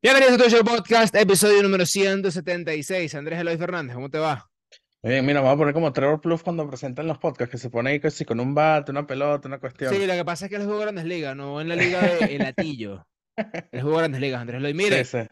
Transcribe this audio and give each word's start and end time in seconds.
Bienvenidos 0.00 0.34
a 0.34 0.44
tu 0.44 0.50
show 0.50 0.64
podcast, 0.64 1.14
episodio 1.14 1.62
número 1.62 1.84
176. 1.84 3.14
Andrés 3.14 3.40
Eloy 3.40 3.56
Fernández, 3.56 3.94
¿cómo 3.94 4.08
te 4.10 4.18
va? 4.18 4.48
Oye, 5.02 5.22
mira, 5.22 5.40
vamos 5.40 5.54
a 5.54 5.58
poner 5.58 5.74
como 5.74 5.92
Trevor 5.92 6.20
Plus 6.20 6.42
cuando 6.42 6.68
presentan 6.68 7.06
los 7.06 7.18
podcasts, 7.18 7.50
que 7.52 7.58
se 7.58 7.70
pone 7.70 7.90
ahí 7.90 8.00
casi 8.00 8.24
con 8.24 8.40
un 8.40 8.54
bate, 8.54 8.90
una 8.90 9.06
pelota, 9.06 9.48
una 9.48 9.58
cuestión. 9.58 9.92
Sí, 9.92 10.06
lo 10.06 10.14
que 10.14 10.24
pasa 10.24 10.46
es 10.46 10.50
que 10.50 10.56
él 10.56 10.64
jugó 10.64 10.78
Grandes 10.78 11.04
Ligas, 11.04 11.36
no 11.36 11.60
en 11.60 11.68
la 11.68 11.76
liga 11.76 12.00
de 12.02 12.36
El 12.36 12.42
Atillo. 12.42 13.06
Él 13.72 13.82
jugó 13.82 13.98
Grandes 13.98 14.20
Ligas, 14.20 14.40
Andrés 14.40 14.58
Eloy. 14.58 14.74
Mire, 14.74 15.04
Sí, 15.04 15.18
sí. 15.22 15.28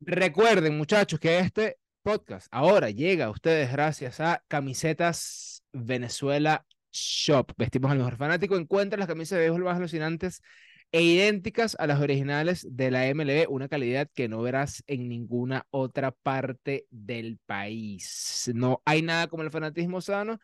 recuerden, 0.00 0.76
muchachos, 0.76 1.20
que 1.20 1.38
este 1.38 1.78
podcast 2.02 2.48
ahora 2.50 2.90
llega 2.90 3.26
a 3.26 3.30
ustedes 3.30 3.70
gracias 3.70 4.18
a 4.20 4.42
Camisetas 4.48 5.62
Venezuela 5.72 6.64
Shop. 6.90 7.52
Vestimos 7.56 7.92
al 7.92 7.98
mejor 7.98 8.16
fanático. 8.16 8.56
Encuentra 8.56 8.98
las 8.98 9.06
camisas 9.06 9.38
de 9.38 9.44
béisbol 9.44 9.62
más 9.64 9.76
alucinantes 9.76 10.42
e 10.92 11.02
idénticas 11.02 11.76
a 11.78 11.86
las 11.86 12.00
originales 12.00 12.66
de 12.70 12.90
la 12.90 13.06
MLB, 13.08 13.46
una 13.48 13.68
calidad 13.68 14.08
que 14.14 14.28
no 14.28 14.40
verás 14.42 14.82
en 14.86 15.08
ninguna 15.08 15.66
otra 15.70 16.12
parte 16.12 16.86
del 16.90 17.38
país. 17.46 18.50
No 18.54 18.82
hay 18.86 19.02
nada 19.02 19.28
como 19.28 19.42
el 19.42 19.50
fanatismo 19.50 20.00
sano 20.00 20.38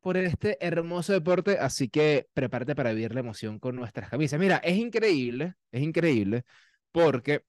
por 0.00 0.16
este 0.16 0.58
hermoso 0.64 1.12
deporte, 1.12 1.58
así 1.58 1.88
que 1.88 2.28
prepárate 2.34 2.74
para 2.74 2.92
vivir 2.92 3.14
la 3.14 3.20
emoción 3.20 3.58
con 3.58 3.76
nuestras 3.76 4.10
camisas. 4.10 4.38
Mira, 4.40 4.58
es 4.58 4.76
increíble, 4.76 5.54
es 5.72 5.82
increíble, 5.82 6.44
porque 6.92 7.42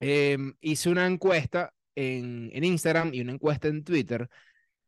em, 0.00 0.54
hice 0.60 0.90
una 0.90 1.06
encuesta 1.06 1.72
en, 1.94 2.50
en 2.52 2.64
Instagram 2.64 3.14
y 3.14 3.20
una 3.22 3.32
encuesta 3.32 3.68
en 3.68 3.84
Twitter, 3.84 4.28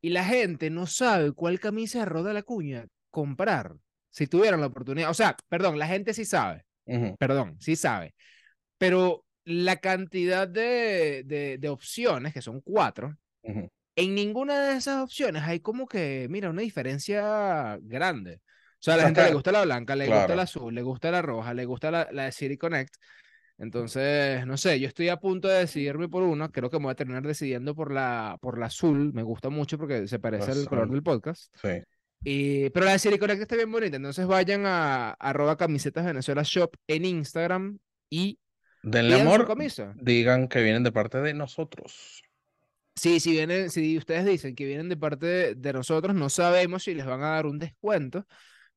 y 0.01 0.11
la 0.11 0.25
gente 0.25 0.71
no 0.71 0.87
sabe 0.87 1.33
cuál 1.33 1.61
camisa 1.61 2.05
Roda 2.05 2.33
la 2.33 2.43
Cuña 2.43 2.87
comprar 3.11 3.77
si 4.11 4.27
tuvieran 4.27 4.61
la 4.61 4.67
oportunidad. 4.69 5.11
O 5.11 5.15
sea, 5.15 5.37
perdón, 5.49 5.79
la 5.79 5.87
gente 5.87 6.15
sí 6.15 6.25
sabe, 6.25 6.65
Ujú. 6.87 7.17
perdón, 7.19 7.57
sí 7.61 7.77
sabe, 7.77 8.15
pero 8.79 9.25
la 9.45 9.77
cantidad 9.77 10.47
de, 10.49 11.23
de, 11.25 11.59
de 11.59 11.69
opciones, 11.69 12.33
que 12.33 12.43
son 12.43 12.61
cuatro, 12.61 13.17
Ujú. 13.43 13.69
en 13.97 14.15
ninguna 14.15 14.61
de 14.69 14.77
esas 14.77 15.03
opciones 15.03 15.43
hay 15.43 15.61
como 15.61 15.87
que, 15.87 16.27
mira, 16.31 16.51
una 16.51 16.62
diferencia 16.62 17.79
grande. 17.83 18.37
O 18.37 18.84
sea, 18.84 18.95
a 18.95 18.97
O 18.97 18.98
la 18.98 19.03
sea, 19.03 19.06
gente 19.15 19.25
le 19.29 19.34
gusta 19.34 19.53
la 19.53 19.65
blanca, 19.65 19.95
le 19.97 20.06
gusta 20.06 20.25
claro. 20.25 20.37
la 20.37 20.43
azul, 20.43 20.75
le 20.75 20.83
gusta 20.83 21.11
la 21.11 21.23
roja, 21.23 21.55
le 21.55 21.65
gusta 21.65 21.91
la, 21.91 22.09
la 22.11 22.25
de 22.25 22.33
City 22.33 22.56
Connect. 22.56 22.95
Entonces, 23.59 24.45
no 24.45 24.56
sé, 24.56 24.81
yo 24.81 24.89
estoy 24.89 25.09
a 25.09 25.19
punto 25.19 25.47
de 25.47 25.61
decidirme 25.61 26.09
por 26.09 26.25
una. 26.25 26.49
Creo 26.49 26.69
que 26.69 26.78
me 26.78 26.84
voy 26.84 26.93
a 26.93 26.97
terminar 26.97 27.23
decidiendo 27.23 27.77
por 27.77 27.93
la, 27.93 28.39
por 28.41 28.59
la 28.59 28.67
azul. 28.67 29.12
Me 29.12 29.23
gusta 29.23 29.51
mucho 29.51 29.78
porque 29.78 30.09
se 30.09 30.19
parece 30.19 30.51
al 30.51 30.67
color 30.67 30.91
del 30.91 31.03
podcast. 31.03 31.55
Sí. 31.62 31.69
Y, 32.25 32.70
pero 32.70 32.87
la 32.87 32.98
City 32.98 33.19
Connect 33.19 33.42
está 33.42 33.56
bien 33.56 33.70
bonita. 33.73 33.97
Entonces 33.97 34.27
vayan 34.27 34.65
a 34.67 35.11
arroba 35.12 35.56
camisetas 35.56 36.05
Venezuela 36.05 36.42
Shop 36.45 36.75
en 36.87 37.05
Instagram 37.05 37.78
y 38.11 38.39
Denle 38.83 39.15
amor, 39.15 39.47
camisa. 39.47 39.95
digan 39.97 40.48
que 40.48 40.62
vienen 40.62 40.83
de 40.84 40.93
parte 40.93 41.19
de 41.20 41.34
nosotros. 41.34 42.23
Sí, 42.95 43.20
si 43.20 43.33
vienen, 43.33 43.70
si 43.70 43.97
ustedes 43.97 44.25
dicen 44.27 44.55
que 44.55 44.67
vienen 44.67 44.89
de 44.89 44.97
parte 44.97 45.27
de, 45.27 45.55
de 45.55 45.73
nosotros, 45.73 46.15
no 46.15 46.28
sabemos 46.28 46.84
si 46.84 46.95
les 46.95 47.06
van 47.06 47.23
a 47.23 47.31
dar 47.31 47.47
un 47.47 47.59
descuento, 47.59 48.27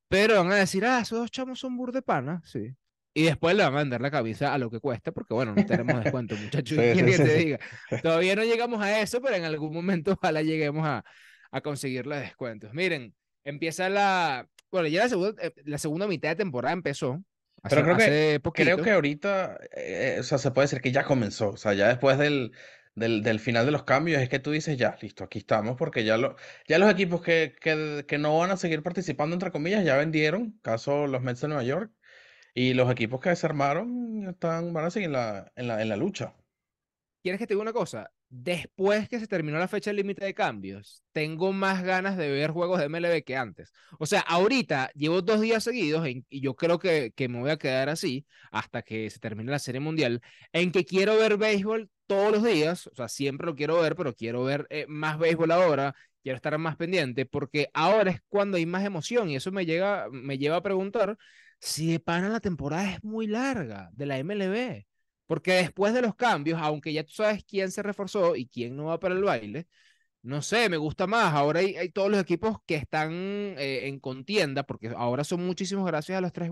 pero 0.07 0.35
van 0.37 0.51
a 0.51 0.55
decir, 0.55 0.85
ah, 0.85 0.99
esos 1.01 1.19
dos 1.19 1.31
chamos 1.31 1.59
son 1.59 1.75
bur 1.77 1.91
de 1.91 2.01
pana, 2.01 2.41
sí. 2.45 2.75
Y 3.13 3.23
después 3.23 3.55
le 3.55 3.63
van 3.63 3.75
a 3.75 3.77
vender 3.79 4.01
la 4.01 4.11
camisa 4.11 4.53
a 4.53 4.57
lo 4.57 4.69
que 4.69 4.79
cuesta, 4.79 5.11
porque 5.11 5.33
bueno, 5.33 5.53
no 5.55 5.65
tenemos 5.65 5.97
descuento, 6.03 6.35
muchachos. 6.37 6.77
Sí, 6.77 6.93
¿Qué 6.93 7.03
sí, 7.03 7.05
que 7.05 7.19
sí, 7.19 7.23
te 7.23 7.35
diga? 7.35 7.59
Todavía 8.01 8.35
no 8.35 8.43
llegamos 8.43 8.81
a 8.81 9.01
eso, 9.01 9.21
pero 9.21 9.35
en 9.35 9.43
algún 9.45 9.73
momento 9.73 10.13
ojalá 10.13 10.41
lleguemos 10.41 10.85
a, 10.85 11.03
a 11.51 11.61
conseguir 11.61 12.05
los 12.07 12.19
descuentos. 12.19 12.73
Miren, 12.73 13.15
empieza 13.45 13.89
la, 13.89 14.49
bueno, 14.71 14.87
ya 14.89 15.03
la 15.03 15.09
segunda, 15.09 15.43
eh, 15.43 15.53
la 15.65 15.77
segunda 15.77 16.07
mitad 16.07 16.29
de 16.29 16.35
temporada 16.35 16.73
empezó, 16.73 17.23
hace, 17.63 17.81
Pero 17.81 17.83
creo 17.83 17.97
que, 17.97 18.39
poquito. 18.43 18.63
creo 18.63 18.81
que 18.81 18.91
ahorita, 18.91 19.59
eh, 19.75 20.17
o 20.19 20.23
sea, 20.23 20.37
se 20.37 20.51
puede 20.51 20.65
decir 20.65 20.81
que 20.81 20.91
ya 20.91 21.05
comenzó. 21.05 21.49
O 21.51 21.57
sea, 21.57 21.73
ya 21.73 21.87
después 21.87 22.17
del, 22.17 22.51
del, 22.95 23.23
del 23.23 23.39
final 23.39 23.65
de 23.65 23.71
los 23.71 23.83
cambios 23.83 24.21
es 24.21 24.29
que 24.29 24.39
tú 24.39 24.51
dices, 24.51 24.77
ya, 24.77 24.97
listo, 25.01 25.23
aquí 25.23 25.39
estamos, 25.39 25.77
porque 25.77 26.03
ya, 26.05 26.17
lo, 26.17 26.35
ya 26.67 26.79
los 26.79 26.91
equipos 26.91 27.21
que, 27.21 27.55
que, 27.61 28.05
que 28.07 28.17
no 28.17 28.37
van 28.37 28.51
a 28.51 28.57
seguir 28.57 28.83
participando, 28.83 29.33
entre 29.35 29.51
comillas, 29.51 29.85
ya 29.85 29.97
vendieron, 29.97 30.59
caso 30.61 31.07
los 31.07 31.21
Mets 31.21 31.41
de 31.41 31.47
Nueva 31.49 31.63
York, 31.63 31.91
y 32.53 32.73
los 32.73 32.91
equipos 32.91 33.19
que 33.19 33.29
desarmaron 33.29 34.27
están, 34.29 34.73
van 34.73 34.85
a 34.85 34.91
seguir 34.91 35.07
en 35.07 35.13
la, 35.13 35.51
en 35.55 35.67
la, 35.67 35.81
en 35.81 35.89
la 35.89 35.97
lucha. 35.97 36.35
¿Quieres 37.23 37.39
que 37.39 37.47
te 37.47 37.53
diga 37.53 37.63
una 37.63 37.73
cosa? 37.73 38.11
Después 38.37 39.07
que 39.07 39.17
se 39.17 39.27
terminó 39.27 39.57
la 39.57 39.69
fecha 39.69 39.93
límite 39.93 40.25
de 40.25 40.33
cambios, 40.33 41.01
tengo 41.13 41.53
más 41.53 41.83
ganas 41.83 42.17
de 42.17 42.29
ver 42.29 42.51
juegos 42.51 42.79
de 42.79 42.85
MLB 42.89 43.23
que 43.23 43.37
antes. 43.37 43.71
O 43.97 44.05
sea, 44.05 44.19
ahorita 44.19 44.91
llevo 44.93 45.21
dos 45.21 45.39
días 45.39 45.63
seguidos 45.63 46.05
y 46.05 46.41
yo 46.41 46.53
creo 46.53 46.77
que, 46.77 47.13
que 47.15 47.29
me 47.29 47.39
voy 47.39 47.51
a 47.51 47.57
quedar 47.57 47.87
así 47.87 48.25
hasta 48.51 48.81
que 48.81 49.09
se 49.09 49.19
termine 49.19 49.51
la 49.51 49.59
Serie 49.59 49.79
Mundial, 49.79 50.21
en 50.51 50.73
que 50.73 50.83
quiero 50.83 51.15
ver 51.15 51.37
béisbol 51.37 51.89
todos 52.07 52.33
los 52.33 52.43
días. 52.43 52.87
O 52.87 52.95
sea, 52.95 53.07
siempre 53.07 53.47
lo 53.47 53.55
quiero 53.55 53.79
ver, 53.81 53.95
pero 53.95 54.13
quiero 54.13 54.43
ver 54.43 54.67
eh, 54.69 54.85
más 54.89 55.17
béisbol 55.17 55.51
ahora, 55.51 55.95
quiero 56.21 56.35
estar 56.35 56.57
más 56.57 56.75
pendiente, 56.75 57.25
porque 57.25 57.69
ahora 57.73 58.11
es 58.11 58.21
cuando 58.27 58.57
hay 58.57 58.65
más 58.65 58.83
emoción 58.83 59.29
y 59.29 59.37
eso 59.37 59.51
me, 59.53 59.65
llega, 59.65 60.07
me 60.11 60.37
lleva 60.37 60.57
a 60.57 60.61
preguntar 60.61 61.17
si 61.59 61.89
de 61.93 62.01
pana 62.01 62.27
la 62.27 62.41
temporada 62.41 62.91
es 62.91 63.01
muy 63.03 63.27
larga 63.27 63.89
de 63.93 64.05
la 64.05 64.17
MLB. 64.19 64.85
Porque 65.27 65.53
después 65.53 65.93
de 65.93 66.01
los 66.01 66.15
cambios, 66.15 66.59
aunque 66.61 66.93
ya 66.93 67.03
tú 67.03 67.13
sabes 67.13 67.43
quién 67.45 67.71
se 67.71 67.83
reforzó 67.83 68.35
y 68.35 68.47
quién 68.47 68.75
no 68.75 68.85
va 68.85 68.99
para 68.99 69.15
el 69.15 69.23
baile, 69.23 69.67
no 70.23 70.41
sé, 70.41 70.69
me 70.69 70.77
gusta 70.77 71.07
más. 71.07 71.33
Ahora 71.33 71.61
hay, 71.61 71.75
hay 71.77 71.89
todos 71.89 72.11
los 72.11 72.19
equipos 72.21 72.57
que 72.65 72.75
están 72.75 73.11
eh, 73.13 73.87
en 73.87 73.99
contienda, 73.99 74.63
porque 74.63 74.91
ahora 74.95 75.23
son 75.23 75.45
muchísimos 75.45 75.85
gracias 75.87 76.17
a 76.17 76.21
los 76.21 76.33
tres 76.33 76.49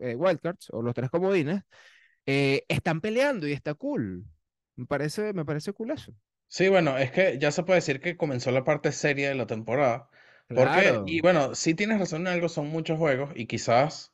eh, 0.00 0.14
wildcards 0.16 0.68
o 0.70 0.82
los 0.82 0.94
tres 0.94 1.10
comodines, 1.10 1.62
eh, 2.26 2.64
están 2.68 3.00
peleando 3.00 3.48
y 3.48 3.52
está 3.52 3.74
cool. 3.74 4.24
Me 4.76 4.86
parece, 4.86 5.32
me 5.32 5.44
parece 5.44 5.72
cool 5.72 5.90
eso. 5.92 6.14
Sí, 6.48 6.68
bueno, 6.68 6.96
es 6.98 7.10
que 7.10 7.38
ya 7.38 7.50
se 7.50 7.64
puede 7.64 7.78
decir 7.80 8.00
que 8.00 8.16
comenzó 8.16 8.50
la 8.52 8.64
parte 8.64 8.92
seria 8.92 9.28
de 9.28 9.34
la 9.34 9.46
temporada. 9.46 10.08
Porque, 10.52 10.82
Claro. 10.82 11.04
y 11.06 11.20
bueno, 11.20 11.54
sí 11.54 11.74
tienes 11.74 11.98
razón 11.98 12.22
en 12.22 12.28
algo, 12.28 12.48
son 12.48 12.68
muchos 12.68 12.96
juegos 12.98 13.32
y 13.34 13.46
quizás, 13.46 14.13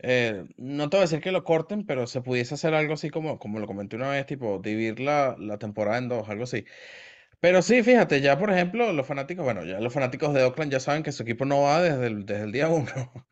eh, 0.00 0.44
no 0.56 0.90
te 0.90 0.96
voy 0.96 1.02
a 1.02 1.06
decir 1.06 1.20
que 1.20 1.32
lo 1.32 1.44
corten, 1.44 1.86
pero 1.86 2.06
se 2.06 2.22
pudiese 2.22 2.54
hacer 2.54 2.74
algo 2.74 2.94
así 2.94 3.10
como, 3.10 3.38
como 3.38 3.58
lo 3.60 3.66
comenté 3.66 3.96
una 3.96 4.10
vez, 4.10 4.26
tipo 4.26 4.58
dividir 4.60 5.00
la, 5.00 5.36
la 5.38 5.58
temporada 5.58 5.98
en 5.98 6.08
dos, 6.08 6.28
algo 6.28 6.44
así. 6.44 6.64
Pero 7.40 7.62
sí, 7.62 7.82
fíjate, 7.82 8.20
ya 8.20 8.38
por 8.38 8.50
ejemplo, 8.52 8.92
los 8.92 9.06
fanáticos, 9.06 9.44
bueno, 9.44 9.64
ya 9.64 9.80
los 9.80 9.92
fanáticos 9.92 10.34
de 10.34 10.44
Oakland 10.44 10.72
ya 10.72 10.80
saben 10.80 11.02
que 11.02 11.12
su 11.12 11.22
equipo 11.24 11.44
no 11.44 11.62
va 11.62 11.82
desde 11.82 12.06
el, 12.08 12.26
desde 12.26 12.44
el 12.44 12.52
día 12.52 12.68
uno. 12.68 12.86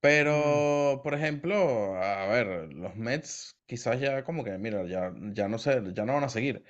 Pero, 0.00 1.00
por 1.04 1.14
ejemplo, 1.14 1.96
a 2.02 2.26
ver, 2.28 2.72
los 2.74 2.96
Mets 2.96 3.58
quizás 3.66 4.00
ya 4.00 4.24
como 4.24 4.44
que, 4.44 4.58
mira, 4.58 4.86
ya, 4.86 5.12
ya 5.32 5.48
no 5.48 5.58
sé, 5.58 5.82
ya 5.94 6.04
no 6.06 6.14
van 6.14 6.24
a 6.24 6.28
seguir. 6.30 6.64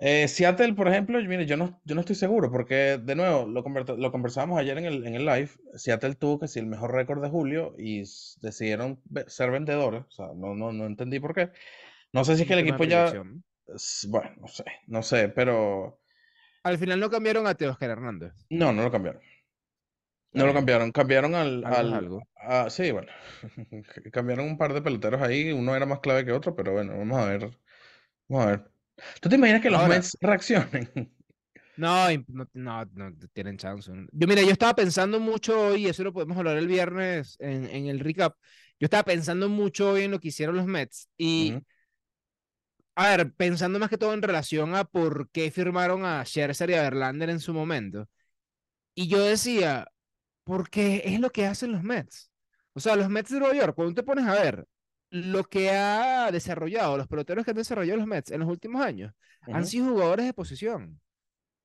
Eh, 0.00 0.28
Seattle, 0.28 0.74
por 0.74 0.86
ejemplo, 0.88 1.18
mire, 1.24 1.44
yo 1.46 1.56
no, 1.56 1.80
yo 1.84 1.94
no 1.96 2.00
estoy 2.02 2.14
seguro, 2.14 2.50
porque 2.52 2.98
de 3.02 3.14
nuevo, 3.16 3.46
lo, 3.46 3.62
lo 3.96 4.12
conversábamos 4.12 4.58
ayer 4.60 4.78
en 4.78 4.84
el, 4.84 5.04
en 5.06 5.14
el 5.16 5.26
live, 5.26 5.50
Seattle 5.74 6.14
tuvo 6.14 6.38
que 6.38 6.46
ser 6.48 6.62
el 6.62 6.68
mejor 6.68 6.92
récord 6.94 7.20
de 7.20 7.28
julio 7.28 7.74
y 7.76 8.00
decidieron 8.40 9.00
ser 9.26 9.50
vendedores, 9.50 10.04
o 10.08 10.10
sea, 10.10 10.26
no, 10.36 10.54
no, 10.54 10.72
no 10.72 10.86
entendí 10.86 11.18
por 11.18 11.34
qué. 11.34 11.50
No 12.12 12.24
sé 12.24 12.36
si 12.36 12.42
es 12.42 12.48
que 12.48 12.54
el 12.54 12.60
equipo 12.60 12.84
ya, 12.84 13.20
bueno, 14.08 14.30
no 14.40 14.48
sé, 14.48 14.64
no 14.86 15.02
sé, 15.02 15.28
pero 15.30 16.00
Al 16.62 16.78
final 16.78 17.00
no 17.00 17.10
cambiaron 17.10 17.48
a 17.48 17.56
Teoscar 17.56 17.90
Hernández. 17.90 18.32
no, 18.50 18.72
no 18.72 18.82
lo 18.82 18.90
cambiaron. 18.90 19.22
No 20.32 20.46
lo 20.46 20.54
cambiaron, 20.54 20.90
cambiaron 20.92 21.34
al, 21.34 21.64
al, 21.66 21.92
algo. 21.92 22.22
a- 22.36 22.70
sí, 22.70 22.90
bueno, 22.92 23.12
cambiaron 24.12 24.46
un 24.46 24.58
par 24.58 24.72
de 24.72 24.82
peloteros 24.82 25.20
ahí, 25.22 25.52
uno 25.52 25.74
era 25.76 25.86
más 25.86 26.00
clave 26.00 26.24
que 26.24 26.32
otro, 26.32 26.54
pero 26.54 26.72
bueno, 26.72 26.96
vamos 26.96 27.18
a 27.18 27.26
ver, 27.26 27.58
vamos 28.28 28.46
a 28.46 28.50
ver. 28.50 28.70
¿Tú 29.20 29.28
te 29.28 29.36
imaginas 29.36 29.62
que 29.62 29.70
los 29.70 29.82
Ahora, 29.82 29.84
Mets 29.84 30.16
reaccionen? 30.20 30.90
No, 31.76 32.08
no, 32.26 32.46
no, 32.54 32.84
no 32.86 33.28
tienen 33.32 33.56
chance. 33.56 33.90
Yo, 34.12 34.26
mira, 34.26 34.42
yo 34.42 34.50
estaba 34.50 34.74
pensando 34.74 35.20
mucho 35.20 35.60
hoy, 35.68 35.86
y 35.86 35.88
eso 35.88 36.02
lo 36.02 36.12
podemos 36.12 36.36
hablar 36.36 36.56
el 36.56 36.66
viernes 36.66 37.36
en, 37.38 37.66
en 37.66 37.86
el 37.86 38.00
recap. 38.00 38.34
Yo 38.80 38.86
estaba 38.86 39.04
pensando 39.04 39.48
mucho 39.48 39.90
hoy 39.90 40.02
en 40.04 40.10
lo 40.10 40.18
que 40.20 40.28
hicieron 40.28 40.56
los 40.56 40.66
Mets 40.66 41.08
y, 41.16 41.54
Ujú, 41.54 41.62
a 42.94 43.10
ver, 43.16 43.32
pensando 43.34 43.78
más 43.78 43.90
que 43.90 43.98
todo 43.98 44.12
en 44.14 44.22
relación 44.22 44.74
a 44.74 44.84
por 44.84 45.30
qué 45.30 45.50
firmaron 45.50 46.04
a 46.04 46.24
Scherzer 46.24 46.70
y 46.70 46.74
a 46.74 46.82
Verlander 46.82 47.30
en 47.30 47.40
su 47.40 47.54
momento. 47.54 48.08
Y 48.94 49.08
yo 49.08 49.20
decía, 49.24 49.88
porque 50.44 51.02
es 51.06 51.20
lo 51.20 51.30
que 51.30 51.46
hacen 51.46 51.72
los 51.72 51.82
Mets. 51.84 52.30
O 52.74 52.80
sea, 52.80 52.96
los 52.96 53.10
Mets 53.10 53.30
de 53.32 53.40
Nueva 53.40 53.54
York, 53.56 53.74
cuando 53.76 53.94
te 53.94 54.02
pones 54.04 54.26
a 54.26 54.34
ver 54.34 54.66
lo 55.10 55.44
que 55.44 55.70
ha 55.70 56.30
desarrollado, 56.32 56.96
los 56.96 57.08
peloteros 57.08 57.44
que 57.44 57.50
han 57.52 57.56
desarrollado 57.56 57.98
los 57.98 58.06
Mets 58.06 58.30
en 58.30 58.40
los 58.40 58.48
últimos 58.48 58.82
años, 58.82 59.12
han 59.50 59.64
ujú, 59.64 59.66
sido 59.66 59.86
jugadores 59.90 60.26
de 60.26 60.34
posición. 60.34 61.00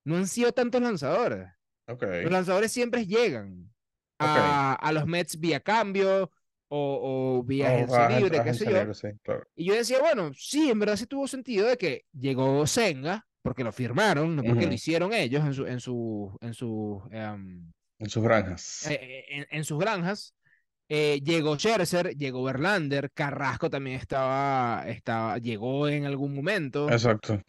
No 0.05 0.17
han 0.17 0.27
sido 0.27 0.53
tantos 0.53 0.81
lanzadores. 0.81 1.49
Ok, 1.87 2.03
Los 2.19 2.31
lanzadores 2.31 2.71
siempre 2.71 3.05
llegan 3.07 3.73
a, 4.19 4.75
a 4.81 4.91
los 4.93 5.05
Mets 5.07 5.39
vía 5.39 5.59
cambio 5.61 6.31
o, 6.69 7.37
o 7.39 7.43
vía 7.43 7.69
agencia 7.69 8.05
agen- 8.07 8.07
libre, 8.07 8.41
qué 8.41 8.53
sé 8.53 8.67
yo. 8.67 8.89
sí, 8.93 9.07
claro. 9.23 9.47
Y 9.55 9.65
yo 9.65 9.75
decía, 9.75 9.99
bueno, 9.99 10.31
sí, 10.35 10.69
en 10.71 10.79
verdad 10.79 10.97
sí 10.97 11.05
tuvo 11.07 11.27
sentido 11.27 11.67
de 11.67 11.77
que 11.77 12.05
llegó 12.13 12.65
Senga, 12.67 13.27
porque 13.43 13.63
lo 13.63 13.71
firmaron, 13.71 14.35
no 14.35 14.45
porque 14.45 14.67
lo 14.67 14.73
Ujú, 14.73 14.75
hicieron 14.75 15.13
ellos 15.13 15.43
en 15.45 15.53
su, 15.53 15.65
en 15.67 15.79
su, 15.79 16.37
en 16.41 16.53
su, 16.53 17.03
em, 17.11 17.71
En 17.97 18.07
sus 18.11 18.23
granjas. 18.23 18.69
eh, 18.81 19.25
en, 19.29 19.47
en 19.51 19.63
sus 19.65 19.79
granjas. 19.79 20.35
Eh, 20.89 21.21
llegó 21.23 21.55
Scherzer, 21.55 22.15
llegó 22.15 22.43
Verlander, 22.43 23.11
Carrasco 23.11 23.69
también 23.69 23.97
estaba, 23.97 24.83
estaba, 24.87 25.37
llegó 25.37 25.87
en 25.87 26.05
algún 26.05 26.35
momento. 26.35 26.89
Exacto. 26.89 27.41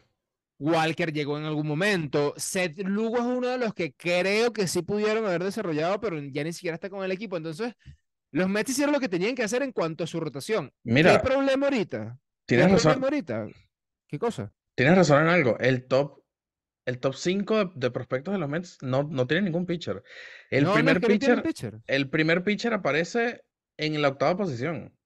Walker 0.57 1.11
llegó 1.11 1.37
en 1.37 1.43
algún 1.45 1.67
momento. 1.67 2.33
Seth 2.37 2.79
Lugo 2.79 3.17
es 3.17 3.23
uno 3.23 3.49
de 3.49 3.57
los 3.57 3.73
que 3.73 3.93
creo 3.93 4.53
que 4.53 4.67
sí 4.67 4.81
pudieron 4.81 5.25
haber 5.25 5.43
desarrollado, 5.43 5.99
pero 5.99 6.19
ya 6.21 6.43
ni 6.43 6.53
siquiera 6.53 6.75
está 6.75 6.89
con 6.89 7.03
el 7.03 7.11
equipo. 7.11 7.35
Entonces, 7.35 7.73
los 8.31 8.47
Mets 8.47 8.71
hicieron 8.71 8.93
lo 8.93 8.99
que 8.99 9.09
tenían 9.09 9.35
que 9.35 9.43
hacer 9.43 9.63
en 9.63 9.73
cuanto 9.73 10.05
a 10.05 10.07
su 10.07 10.19
rotación. 10.19 10.71
Mira, 10.83 11.11
¿Qué 11.11 11.19
problema 11.27 11.67
ahorita? 11.67 12.17
tienes 12.45 12.67
¿Qué 12.67 12.71
razón, 12.73 12.91
problema 12.93 13.07
ahorita? 13.07 13.47
¿Qué 14.07 14.19
cosa? 14.19 14.51
tienes 14.75 14.95
razón 14.97 15.23
en 15.23 15.27
algo. 15.29 15.57
El 15.59 15.85
top, 15.87 16.21
el 16.85 16.99
top 16.99 17.15
5 17.15 17.57
de, 17.65 17.71
de 17.75 17.91
prospectos 17.91 18.33
de 18.33 18.39
los 18.39 18.49
Mets 18.49 18.77
no, 18.81 19.03
no 19.03 19.27
tiene 19.27 19.43
ningún 19.43 19.65
pitcher. 19.65 20.03
El 20.49 20.69
no, 20.69 20.71
primer 20.71 20.95
no 21.01 21.01
pitcher, 21.05 21.41
pitcher. 21.41 21.81
el 21.87 22.09
primer 22.09 22.43
pitcher 22.43 22.73
aparece 22.73 23.43
en 23.77 24.01
la 24.01 24.09
octava 24.09 24.37
posición. 24.37 24.97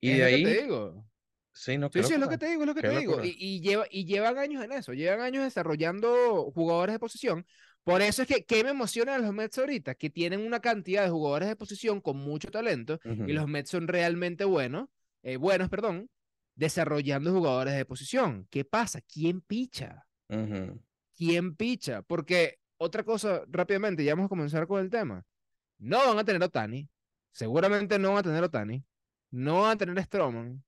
Y 0.00 0.12
Es 0.12 0.18
de 0.18 0.22
lo 0.22 0.28
que 0.28 0.38
te 0.38 0.48
ahí, 0.48 0.62
digo. 0.62 1.06
sí, 1.52 1.78
no, 1.78 1.90
Sí, 1.90 2.04
sí, 2.04 2.14
es 2.14 2.20
lo 2.20 2.28
que 2.28 2.38
te 2.38 2.46
digo, 2.48 2.62
es 2.62 2.66
lo 2.68 2.74
que 2.74 2.82
Qué 2.82 2.86
te 2.86 2.92
digo. 2.92 3.18
locura. 3.18 3.22
Y, 3.22 3.36
y, 3.38 3.60
lleva, 3.60 3.86
y 3.90 4.04
llevan 4.06 4.38
años 4.38 4.64
en 4.64 4.72
eso, 4.72 4.94
llevan 4.94 5.20
años 5.22 5.44
desarrollando 5.44 6.52
jugadores 6.52 6.94
de 6.94 6.98
posición. 7.00 7.46
Por 7.84 8.02
eso 8.02 8.22
es 8.22 8.28
que, 8.28 8.44
¿qué 8.46 8.64
me 8.64 8.70
emociona 8.70 9.14
de 9.14 9.20
los 9.22 9.32
Mets 9.34 9.58
ahorita? 9.58 9.94
Que 9.96 10.10
tienen 10.10 10.40
una 10.46 10.60
cantidad 10.60 11.04
de 11.04 11.10
jugadores 11.10 11.48
de 11.48 11.56
posición 11.56 12.00
con 12.00 12.18
mucho 12.18 12.50
talento 12.50 13.00
y 13.24 13.32
Ujú, 13.32 13.34
los 13.34 13.48
Mets 13.48 13.70
son 13.70 13.88
realmente 13.88 14.44
buenos, 14.44 14.88
eh, 15.22 15.36
buenos, 15.36 15.70
perdón, 15.70 16.10
desarrollando 16.56 17.32
jugadores 17.32 17.74
de 17.76 17.84
posición. 17.86 18.48
¿Qué 18.50 18.64
pasa? 18.64 19.00
¿Quién 19.02 19.40
picha? 19.42 20.06
ujú. 20.28 20.78
¿Quién 21.16 21.54
picha? 21.56 22.02
Porque 22.02 22.58
otra 22.76 23.04
cosa, 23.04 23.42
rápidamente, 23.48 24.04
ya 24.04 24.14
vamos 24.14 24.26
a 24.26 24.28
comenzar 24.28 24.66
con 24.66 24.80
el 24.80 24.90
tema. 24.90 25.24
No 25.78 25.98
van 26.06 26.18
a 26.18 26.24
tener 26.24 26.42
Otani, 26.42 26.88
seguramente 27.32 27.98
no 27.98 28.10
van 28.10 28.18
a 28.18 28.22
tener 28.22 28.44
Otani, 28.44 28.84
no 29.30 29.62
van 29.62 29.72
a 29.72 29.76
tener 29.76 30.02
Stroman. 30.02 30.62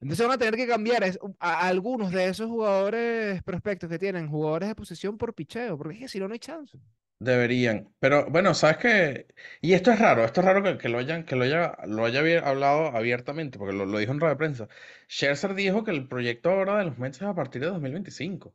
Entonces 0.00 0.26
van 0.26 0.36
a 0.36 0.38
tener 0.38 0.56
que 0.56 0.66
cambiar 0.66 1.04
a, 1.04 1.10
a 1.38 1.68
algunos 1.68 2.10
de 2.10 2.26
esos 2.26 2.48
jugadores 2.48 3.42
prospectos 3.42 3.90
que 3.90 3.98
tienen, 3.98 4.28
jugadores 4.28 4.68
de 4.68 4.74
posición 4.74 5.18
por 5.18 5.34
picheo, 5.34 5.76
porque 5.76 5.94
es 5.94 6.00
que 6.00 6.08
si 6.08 6.18
no, 6.18 6.26
no 6.26 6.32
hay 6.32 6.38
chance. 6.38 6.78
Deberían. 7.20 7.92
Pero 7.98 8.30
bueno, 8.30 8.54
sabes 8.54 8.78
que. 8.78 9.26
Y 9.60 9.74
esto 9.74 9.92
es 9.92 9.98
raro, 9.98 10.24
esto 10.24 10.40
es 10.40 10.46
raro 10.46 10.78
que, 10.78 10.88
lo 10.88 10.98
hayan, 10.98 11.24
que 11.26 11.36
lo 11.36 11.44
haya, 11.44 11.76
lo 11.86 12.06
haya 12.06 12.20
hablado 12.48 12.86
abiertamente, 12.96 13.58
porque 13.58 13.74
lo, 13.74 13.84
lo 13.84 13.98
dijo 13.98 14.12
en 14.12 14.20
rueda 14.20 14.32
de 14.34 14.38
prensa. 14.38 14.68
Scherzer 15.06 15.54
dijo 15.54 15.84
que 15.84 15.90
el 15.90 16.08
proyecto 16.08 16.50
ahora 16.50 16.78
de 16.78 16.84
los 16.86 16.98
Mets 16.98 17.18
es 17.18 17.22
a 17.24 17.34
partir 17.34 17.60
de 17.60 17.68
2025. 17.68 18.54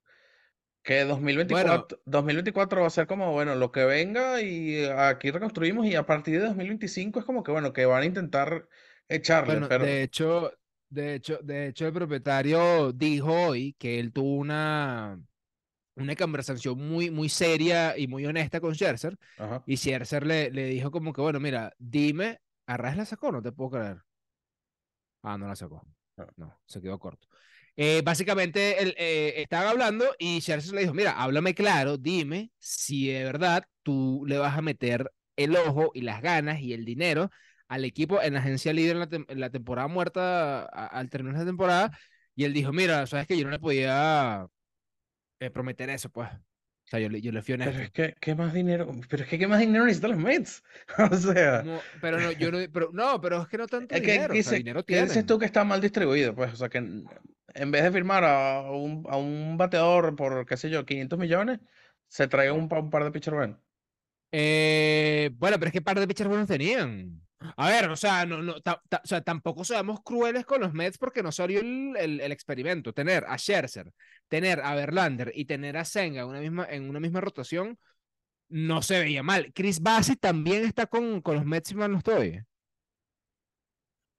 Que 0.85 1.03
Bueno, 1.03 1.15
2024, 1.15 2.01
2024 2.05 2.81
va 2.81 2.87
a 2.87 2.91
ser 2.91 3.07
como, 3.07 3.31
bueno, 3.31 3.55
lo 3.55 3.71
que 3.71 3.85
venga 3.85 4.39
y 4.41 4.85
aquí 4.85 5.31
reconstruimos 5.31 5.87
y 5.87 5.95
a 5.95 6.05
partir 6.05 6.39
de 6.39 6.45
2025 6.45 7.19
es 7.19 7.25
como 7.25 7.41
que, 7.41 7.51
bueno, 7.51 7.73
que 7.73 7.87
van 7.87 8.03
a 8.03 8.05
intentar 8.05 8.69
echarle, 9.09 9.53
bueno, 9.53 9.67
pero... 9.67 9.83
de 9.83 10.03
hecho, 10.03 10.51
de 10.89 11.15
hecho, 11.15 11.39
de 11.41 11.67
hecho, 11.69 11.87
el 11.87 11.93
propietario 11.93 12.93
dijo 12.93 13.47
hoy 13.47 13.73
que 13.79 13.99
él 13.99 14.13
tuvo 14.13 14.35
una, 14.35 15.19
una 15.95 16.15
conversación 16.15 16.77
muy, 16.77 17.09
muy 17.09 17.29
seria 17.29 17.97
y 17.97 18.07
muy 18.07 18.23
honesta 18.27 18.61
con 18.61 18.75
Scherzer, 18.75 19.17
Ajá. 19.37 19.63
y 19.65 19.77
Scherzer 19.77 20.23
le, 20.23 20.51
le 20.51 20.65
dijo 20.67 20.91
como 20.91 21.13
que, 21.13 21.21
bueno, 21.21 21.39
mira, 21.39 21.73
dime, 21.79 22.41
¿Arraes 22.67 22.97
la 22.97 23.05
sacó? 23.05 23.31
No 23.31 23.41
te 23.41 23.51
puedo 23.51 23.71
creer. 23.71 24.03
Ah, 25.23 25.37
no 25.37 25.47
la 25.47 25.55
sacó. 25.55 25.81
Ah. 26.17 26.27
No, 26.37 26.61
se 26.65 26.79
quedó 26.79 26.99
corto. 26.99 27.27
Eh, 27.77 28.01
básicamente 28.03 28.81
él, 28.81 28.95
eh, 28.97 29.33
estaban 29.37 29.67
hablando 29.67 30.05
y 30.17 30.39
Scherzer 30.41 30.73
le 30.75 30.81
dijo, 30.81 30.93
mira, 30.93 31.11
háblame 31.21 31.53
claro, 31.53 31.97
dime 31.97 32.51
si 32.57 33.07
de 33.09 33.23
verdad 33.25 33.65
tú 33.83 34.23
le 34.27 34.37
vas 34.37 34.57
a 34.57 34.61
meter 34.61 35.11
el 35.35 35.55
ojo 35.57 35.91
y 35.93 36.01
las 36.01 36.21
ganas 36.21 36.61
y 36.61 36.73
el 36.73 36.85
dinero 36.85 37.29
al 37.67 37.83
equipo 37.83 38.21
en 38.21 38.33
la 38.33 38.39
agencia 38.39 38.71
líder 38.73 38.93
en 38.95 38.99
la, 38.99 39.09
tem- 39.09 39.25
en 39.27 39.39
la 39.41 39.49
temporada 39.49 39.87
muerta 39.89 40.61
a- 40.63 40.87
al 40.87 41.09
terminar 41.09 41.39
la 41.41 41.45
temporada. 41.45 41.97
Y 42.35 42.43
él 42.45 42.53
dijo, 42.53 42.71
mira, 42.73 43.05
sabes 43.07 43.27
que 43.27 43.37
yo 43.37 43.43
no 43.45 43.51
le 43.51 43.59
podía 43.59 44.45
eh, 45.39 45.49
prometer 45.49 45.89
eso, 45.89 46.09
pues. 46.09 46.29
O 46.31 46.87
sea, 46.87 46.99
yo, 46.99 47.09
le- 47.09 47.21
yo 47.21 47.31
le 47.31 47.41
fui 47.41 47.55
Pero 47.55 47.71
honesto. 47.71 47.83
es 47.83 47.91
que, 47.91 48.15
¿qué 48.21 48.35
más 48.35 48.53
dinero? 48.53 48.91
Pero 49.09 49.23
es 49.23 49.29
que, 49.29 49.39
¿qué 49.39 49.47
más 49.47 49.59
dinero 49.59 49.85
necesitan 49.85 50.11
los 50.11 50.19
Mets? 50.19 50.63
O 51.11 51.15
sea, 51.15 51.63
No, 51.63 51.81
pero 51.99 52.19
no, 52.19 52.31
yo 52.31 52.51
no, 52.51 52.59
pero 52.71 52.89
no, 52.93 53.19
pero 53.21 53.41
es 53.41 53.47
que 53.47 53.57
no 53.57 53.67
tanto 53.67 53.95
es 53.95 54.01
que, 54.01 54.11
dinero, 54.11 54.33
¿qué 54.33 54.39
o 54.39 54.41
sea, 54.43 54.53
dice- 54.53 54.57
dinero 54.57 54.83
qué 54.85 55.01
dices 55.01 55.25
tú 55.25 55.39
que 55.39 55.45
está 55.45 55.63
mal 55.63 55.81
distribuido? 55.81 56.35
Pues, 56.35 56.53
o 56.53 56.55
sea, 56.55 56.69
que 56.69 56.79
en, 57.55 57.71
vez 57.71 57.83
de 57.83 57.91
firmar 57.91 58.23
a 58.23 58.71
un, 58.71 59.05
a 59.09 59.17
un 59.17 59.57
bateador 59.57 60.15
por, 60.15 60.45
qué 60.45 60.57
sé 60.57 60.69
yo, 60.69 60.85
500 60.85 61.19
millones, 61.19 61.59
se 62.07 62.27
traiga 62.27 62.53
un, 62.53 62.69
un 62.71 62.89
par 62.89 63.03
de 63.03 63.11
pitcher 63.11 63.33
buenos. 63.33 63.59
Eh, 64.31 65.31
bueno, 65.35 65.57
pero 65.57 65.67
es 65.67 65.73
que 65.73 65.81
par 65.81 65.99
de 65.99 66.07
pitchers 66.07 66.29
buenos 66.29 66.47
tenían. 66.47 67.21
A 67.57 67.69
ver, 67.69 67.89
o 67.89 67.95
sea, 67.95 68.25
no, 68.25 68.41
no, 68.41 68.55
o 68.55 68.61
sea, 69.03 69.21
tampoco 69.21 69.63
seamos 69.63 70.01
crueles 70.03 70.45
con 70.45 70.61
los 70.61 70.73
Mets 70.73 70.97
porque 70.97 71.23
no 71.23 71.31
salió 71.31 71.59
el, 71.59 71.95
el, 71.97 72.31
experimento. 72.31 72.93
Tener 72.93 73.25
a 73.27 73.37
Scherzer, 73.37 73.93
tener 74.27 74.61
a 74.61 74.75
Verlander 74.75 75.31
y 75.35 75.45
tener 75.45 75.77
a 75.77 75.85
Senga 75.85 76.21
en 76.21 76.27
una 76.27 76.39
misma, 76.39 76.67
en 76.69 76.89
una 76.89 76.99
misma 76.99 77.21
rotación 77.21 77.77
no 78.49 78.81
se 78.81 78.99
veía 78.99 79.23
mal. 79.23 79.51
Chris 79.53 79.81
Bassett 79.81 80.19
también 80.19 80.65
está 80.65 80.87
con, 80.87 81.21
con 81.21 81.35
los 81.35 81.45
Mets, 81.45 81.69
si 81.69 81.75
mal 81.75 81.91
no 81.91 81.99
estoy. 81.99 82.41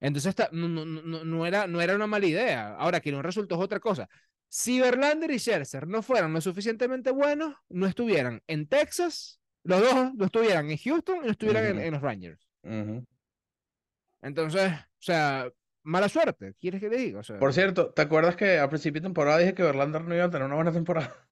Entonces 0.06 0.30
está- 0.30 0.48
no, 0.52 0.68
no, 0.68 0.84
no, 0.84 1.46
era, 1.46 1.66
no 1.66 1.80
era 1.80 1.96
una 1.96 2.06
mala 2.06 2.26
idea. 2.26 2.76
Ahora, 2.76 3.00
que 3.00 3.10
no 3.10 3.22
resultó 3.22 3.56
es 3.56 3.60
otra 3.60 3.80
cosa. 3.80 4.08
Si 4.48 4.80
Verlander 4.80 5.32
y 5.32 5.38
Scherzer 5.40 5.88
no 5.88 6.00
fueran 6.00 6.32
lo 6.32 6.40
suficientemente 6.40 7.10
buenos, 7.10 7.56
no 7.68 7.88
estuvieran 7.88 8.40
en 8.46 8.68
Texas, 8.68 9.40
los 9.64 9.80
dos 9.80 10.14
no 10.14 10.26
estuvieran 10.26 10.70
en 10.70 10.78
Houston 10.78 11.16
y 11.22 11.26
no 11.26 11.32
estuvieran 11.32 11.80
en, 11.80 11.92
los 11.92 12.00
Rangers. 12.00 12.40
Entonces, 14.22 14.72
o 14.72 15.02
sea, 15.02 15.50
mala 15.82 16.08
suerte, 16.08 16.54
¿quieres 16.60 16.80
que 16.80 16.88
le 16.88 16.98
diga? 16.98 17.18
O 17.18 17.24
sea, 17.24 17.40
Por 17.40 17.52
cierto, 17.52 17.92
¿te 17.92 18.02
acuerdas 18.02 18.36
que 18.36 18.60
a 18.60 18.68
principio 18.68 19.00
de 19.00 19.06
temporada 19.06 19.38
dije 19.38 19.54
que 19.54 19.64
Verlander 19.64 20.02
no 20.02 20.14
iba 20.14 20.26
a 20.26 20.30
tener 20.30 20.46
una 20.46 20.54
buena 20.54 20.70
temporada? 20.70 21.26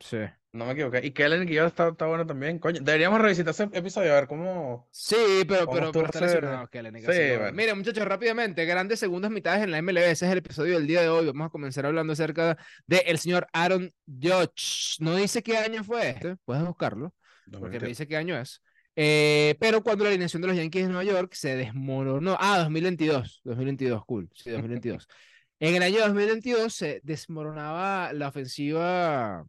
Sí. 0.00 0.18
No 0.52 0.66
me 0.66 0.72
equivoqué. 0.72 1.00
Y 1.04 1.10
Kellen 1.10 1.46
Guillot 1.46 1.66
está, 1.66 1.88
está 1.88 2.06
bueno 2.06 2.24
también. 2.24 2.60
Coño, 2.60 2.78
deberíamos 2.80 3.20
revisitar 3.20 3.50
ese 3.50 3.64
episodio 3.72 4.12
a 4.12 4.14
ver 4.14 4.28
cómo, 4.28 4.86
Sí, 4.92 5.16
pero, 5.48 5.66
cómo 5.66 5.78
pero, 5.78 5.92
pero 5.92 6.04
está 6.06 6.18
ese- 6.18 6.26
lesionado 6.36 6.68
Kellen, 6.68 6.96
Sí, 7.00 7.06
bueno. 7.06 7.52
Mira, 7.52 7.74
muchachos, 7.74 8.04
rápidamente, 8.06 8.64
grandes 8.64 9.00
segundas 9.00 9.32
mitades 9.32 9.64
en 9.64 9.72
la 9.72 9.78
MLB. 9.78 9.98
Ese 10.12 10.26
es 10.26 10.32
el 10.32 10.38
episodio 10.38 10.74
del 10.78 10.86
día 10.86 11.02
de 11.02 11.08
hoy. 11.08 11.26
Vamos 11.26 11.48
a 11.48 11.50
comenzar 11.50 11.86
hablando 11.86 12.12
acerca 12.12 12.56
del 12.86 13.18
señor 13.18 13.48
Aaron 13.52 13.90
Judge. 14.06 14.96
No 15.00 15.16
dice 15.16 15.42
qué 15.42 15.56
año 15.56 15.82
fue 15.82 16.10
este, 16.10 16.36
puedes 16.44 16.64
buscarlo, 16.64 17.12
porque 17.46 17.50
no 17.50 17.60
2022. 17.60 17.88
dice 17.88 18.06
qué 18.06 18.16
año 18.16 18.38
es. 18.38 18.62
Eh, 18.94 19.56
pero 19.58 19.82
cuando 19.82 20.04
la 20.04 20.10
alineación 20.10 20.40
de 20.40 20.46
los 20.48 20.56
Yankees 20.56 20.82
de 20.86 20.92
Nueva 20.92 21.02
York 21.02 21.32
se 21.34 21.56
desmoronó. 21.56 22.36
Ah, 22.38 22.58
2022. 22.60 23.40
2022, 23.42 24.04
cool. 24.06 24.30
Sí, 24.34 24.50
2022. 24.50 25.08
En 25.60 25.76
el 25.76 25.82
año 25.82 26.00
2022 26.00 26.74
se 26.74 27.00
desmoronaba 27.04 28.12
la 28.12 28.28
ofensiva 28.28 29.46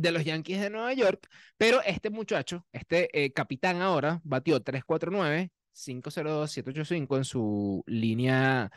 de 0.00 0.12
los 0.12 0.24
Yankees 0.24 0.60
de 0.60 0.70
Nueva 0.70 0.92
York, 0.94 1.28
pero 1.56 1.82
este 1.82 2.10
muchacho, 2.10 2.66
este 2.72 3.08
eh, 3.24 3.32
capitán 3.32 3.82
ahora, 3.82 4.20
batió 4.24 4.60
349, 4.62 5.50
502, 5.72 6.50
785 6.50 7.16
en 7.16 7.24
su 7.24 7.84
línea 7.86 8.70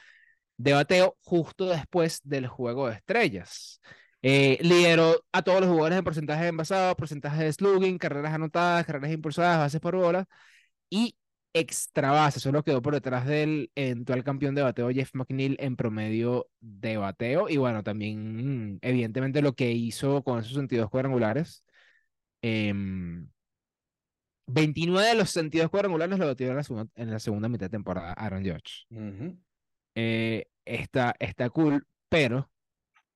de 0.57 0.73
bateo 0.73 1.17
justo 1.21 1.67
después 1.67 2.21
del 2.23 2.47
juego 2.47 2.87
de 2.87 2.95
estrellas. 2.95 3.81
Eh, 4.23 4.59
lideró 4.61 5.23
a 5.31 5.41
todos 5.41 5.61
los 5.61 5.69
jugadores 5.69 5.97
en 5.97 6.03
porcentaje 6.03 6.43
de 6.43 6.49
envasado, 6.49 6.95
porcentaje 6.95 7.43
de 7.43 7.53
slugging, 7.53 7.97
carreras 7.97 8.33
anotadas, 8.33 8.85
carreras 8.85 9.11
impulsadas, 9.11 9.57
bases 9.59 9.81
por 9.81 9.95
bola 9.95 10.27
y 10.89 11.15
extra 11.53 12.11
base. 12.11 12.39
Solo 12.39 12.63
quedó 12.63 12.81
por 12.81 12.93
detrás 12.93 13.25
del 13.25 13.71
eventual 13.75 14.23
campeón 14.23 14.55
de 14.55 14.61
bateo 14.63 14.89
Jeff 14.91 15.11
McNeil 15.13 15.57
en 15.59 15.75
promedio 15.75 16.49
de 16.59 16.97
bateo. 16.97 17.49
Y 17.49 17.57
bueno, 17.57 17.83
también, 17.83 18.79
evidentemente, 18.81 19.41
lo 19.41 19.53
que 19.53 19.71
hizo 19.71 20.23
con 20.23 20.39
esos 20.39 20.53
sentidos 20.53 20.89
cuadrangulares. 20.89 21.63
em, 22.41 23.29
29 24.47 25.07
de 25.07 25.15
los 25.15 25.29
sentidos 25.29 25.69
cuadrangulares 25.69 26.19
lo 26.19 26.27
batió 26.27 26.49
en 26.49 26.55
la 26.57 26.63
segunda, 26.63 26.91
en 26.95 27.11
la 27.11 27.19
segunda 27.19 27.49
mitad 27.49 27.67
de 27.67 27.69
temporada 27.69 28.13
Aaron 28.13 28.43
Judge. 28.43 28.85
Ujú. 28.89 29.39
Eh, 29.95 30.45
está, 30.65 31.15
está 31.19 31.49
cool, 31.49 31.87
pero 32.09 32.49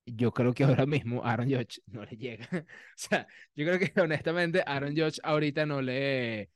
yo 0.06 0.32
creo 0.34 0.54
que 0.54 0.64
ahora 0.64 0.86
mismo 0.86 1.24
Aaron 1.26 1.50
Judge 1.50 1.82
no 1.88 2.04
le 2.06 2.18
llega. 2.18 2.48
O 2.68 2.96
sea, 2.96 3.28
yo 3.56 3.66
creo 3.66 3.80
que 3.80 4.00
honestamente 4.02 4.64
Aaron 4.66 4.96
Judge 4.96 5.20
ahorita 5.24 5.66
no 5.66 5.82
le, 5.82 6.52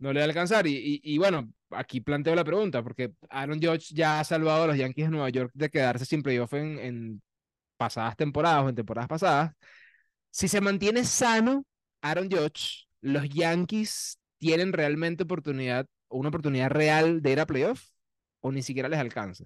no 0.00 0.12
le 0.12 0.20
va 0.20 0.24
a 0.24 0.28
alcanzar. 0.28 0.66
Y, 0.66 1.00
y, 1.04 1.18
bueno, 1.18 1.52
aquí 1.70 2.00
planteo 2.00 2.34
la 2.34 2.44
pregunta, 2.44 2.82
porque 2.82 3.12
Aaron 3.28 3.60
Judge 3.62 3.94
ya 3.94 4.20
ha 4.20 4.24
salvado 4.24 4.64
a 4.64 4.66
los 4.68 4.76
Yankees 4.76 5.06
de 5.06 5.10
Nueva 5.12 5.30
York 5.30 5.52
de 5.54 5.70
quedarse 5.70 6.04
sin 6.04 6.22
playoff 6.22 6.52
en, 6.54 6.78
en 6.78 7.22
pasadas 7.76 8.16
temporadas 8.16 8.64
o 8.64 8.68
en 8.70 8.74
temporadas 8.74 9.08
pasadas. 9.08 9.52
Si 10.30 10.48
se 10.48 10.60
mantiene 10.60 11.04
sano 11.04 11.64
Aaron 12.02 12.30
Judge, 12.30 12.86
los 13.00 13.28
Yankees 13.28 14.18
tienen 14.38 14.72
realmente 14.72 15.24
oportunidad, 15.24 15.86
una 16.08 16.30
oportunidad 16.30 16.70
real 16.70 17.22
de 17.22 17.32
ir 17.32 17.40
a 17.40 17.46
playoff 17.46 17.82
o 18.40 18.50
ni 18.52 18.62
siquiera 18.62 18.88
les 18.88 18.98
alcanza. 18.98 19.44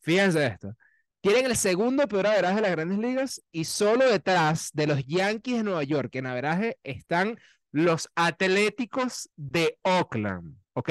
Fíjense 0.00 0.46
esto. 0.46 0.74
Tienen 1.20 1.46
el 1.46 1.56
segundo 1.56 2.06
peor 2.06 2.28
averaje 2.28 2.56
de 2.56 2.60
las 2.60 2.70
grandes 2.70 2.98
ligas 2.98 3.42
y 3.50 3.64
solo 3.64 4.08
detrás 4.08 4.70
de 4.72 4.86
los 4.86 5.04
Yankees 5.04 5.56
de 5.56 5.62
Nueva 5.64 5.82
York 5.82 6.14
en 6.14 6.26
averaje 6.26 6.78
están 6.84 7.38
los 7.76 8.08
Atléticos 8.14 9.28
de 9.36 9.78
Oakland, 9.82 10.56
¿ok? 10.72 10.90